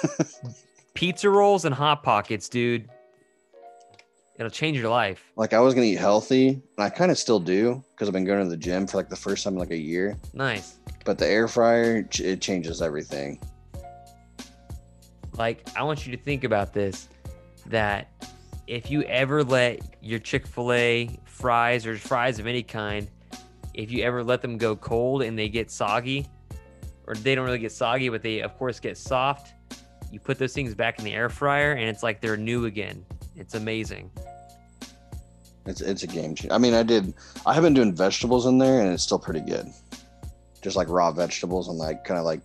[0.96, 2.90] Pizza rolls and hot pockets, dude.
[4.38, 5.32] It'll change your life.
[5.36, 8.26] Like I was gonna eat healthy, and I kind of still do because I've been
[8.26, 10.18] going to the gym for like the first time in like a year.
[10.34, 10.80] Nice.
[11.06, 13.40] But the air fryer, it changes everything.
[15.38, 17.10] Like, I want you to think about this
[17.68, 18.12] that
[18.68, 23.10] if you ever let your Chick fil A fries or fries of any kind,
[23.74, 26.28] if you ever let them go cold and they get soggy,
[27.08, 29.54] or they don't really get soggy, but they, of course, get soft,
[30.12, 33.04] you put those things back in the air fryer and it's like they're new again.
[33.36, 34.12] It's amazing.
[35.66, 36.54] It's it's a game changer.
[36.54, 37.14] I mean, I did.
[37.46, 39.66] I have been doing vegetables in there, and it's still pretty good.
[40.62, 42.42] Just like raw vegetables, and like kind of like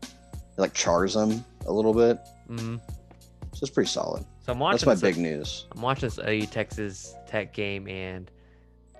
[0.56, 2.18] like chars them a little bit.
[2.48, 2.76] Mm-hmm.
[2.76, 4.24] So it's pretty solid.
[4.46, 5.66] So I'm watching That's my this- big news.
[5.72, 8.30] I'm watching this OU Texas Tech game, and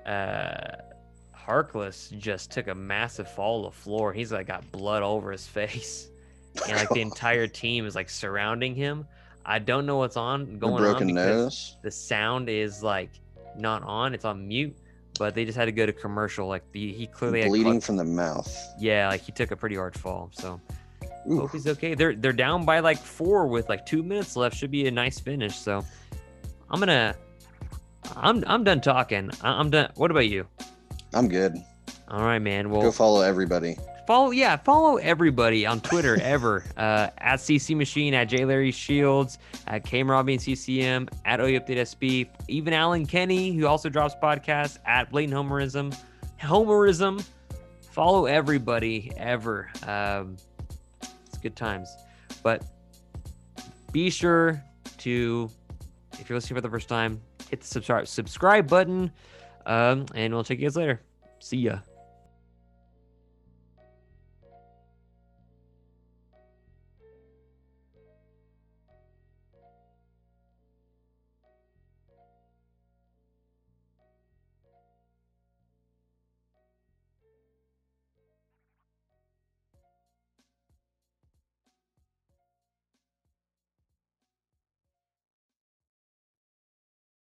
[0.08, 0.76] uh,
[1.46, 4.12] Harkless just took a massive fall to the floor.
[4.12, 6.08] He's like got blood over his face,
[6.66, 9.06] and like the entire team is like surrounding him.
[9.44, 11.76] I don't know what's on going on broken because nose.
[11.82, 13.10] the sound is like
[13.56, 14.76] not on; it's on mute.
[15.18, 16.46] But they just had to go to commercial.
[16.46, 18.56] Like the he clearly bleeding from the mouth.
[18.78, 20.30] yeah, like he took a pretty hard fall.
[20.32, 20.60] So
[21.28, 21.40] Ooh.
[21.40, 21.94] hope he's okay.
[21.94, 24.56] They're they're down by like four with like two minutes left.
[24.56, 25.56] Should be a nice finish.
[25.56, 25.84] So
[26.70, 27.16] I'm gonna
[28.16, 29.30] I'm I'm done talking.
[29.42, 29.90] I'm done.
[29.96, 30.46] What about you?
[31.14, 31.56] I'm good.
[32.08, 32.70] All right, man.
[32.70, 33.76] Well, Go follow everybody.
[34.06, 39.38] follow yeah, follow everybody on Twitter ever uh, at CC Machine, at J Larry Shields,
[39.66, 44.78] at Cam Robbie CCM, at OU Update SB, even Alan Kenny who also drops podcasts
[44.86, 45.96] at Blatant Homerism,
[46.40, 47.24] Homerism.
[47.90, 49.68] Follow everybody ever.
[49.86, 50.36] Um,
[51.26, 51.94] it's good times,
[52.42, 52.64] but
[53.92, 54.62] be sure
[54.98, 55.50] to
[56.18, 57.20] if you're listening for the first time,
[57.50, 59.10] hit the subscribe subscribe button,
[59.66, 61.00] um, and we'll check you guys later.
[61.38, 61.78] See ya.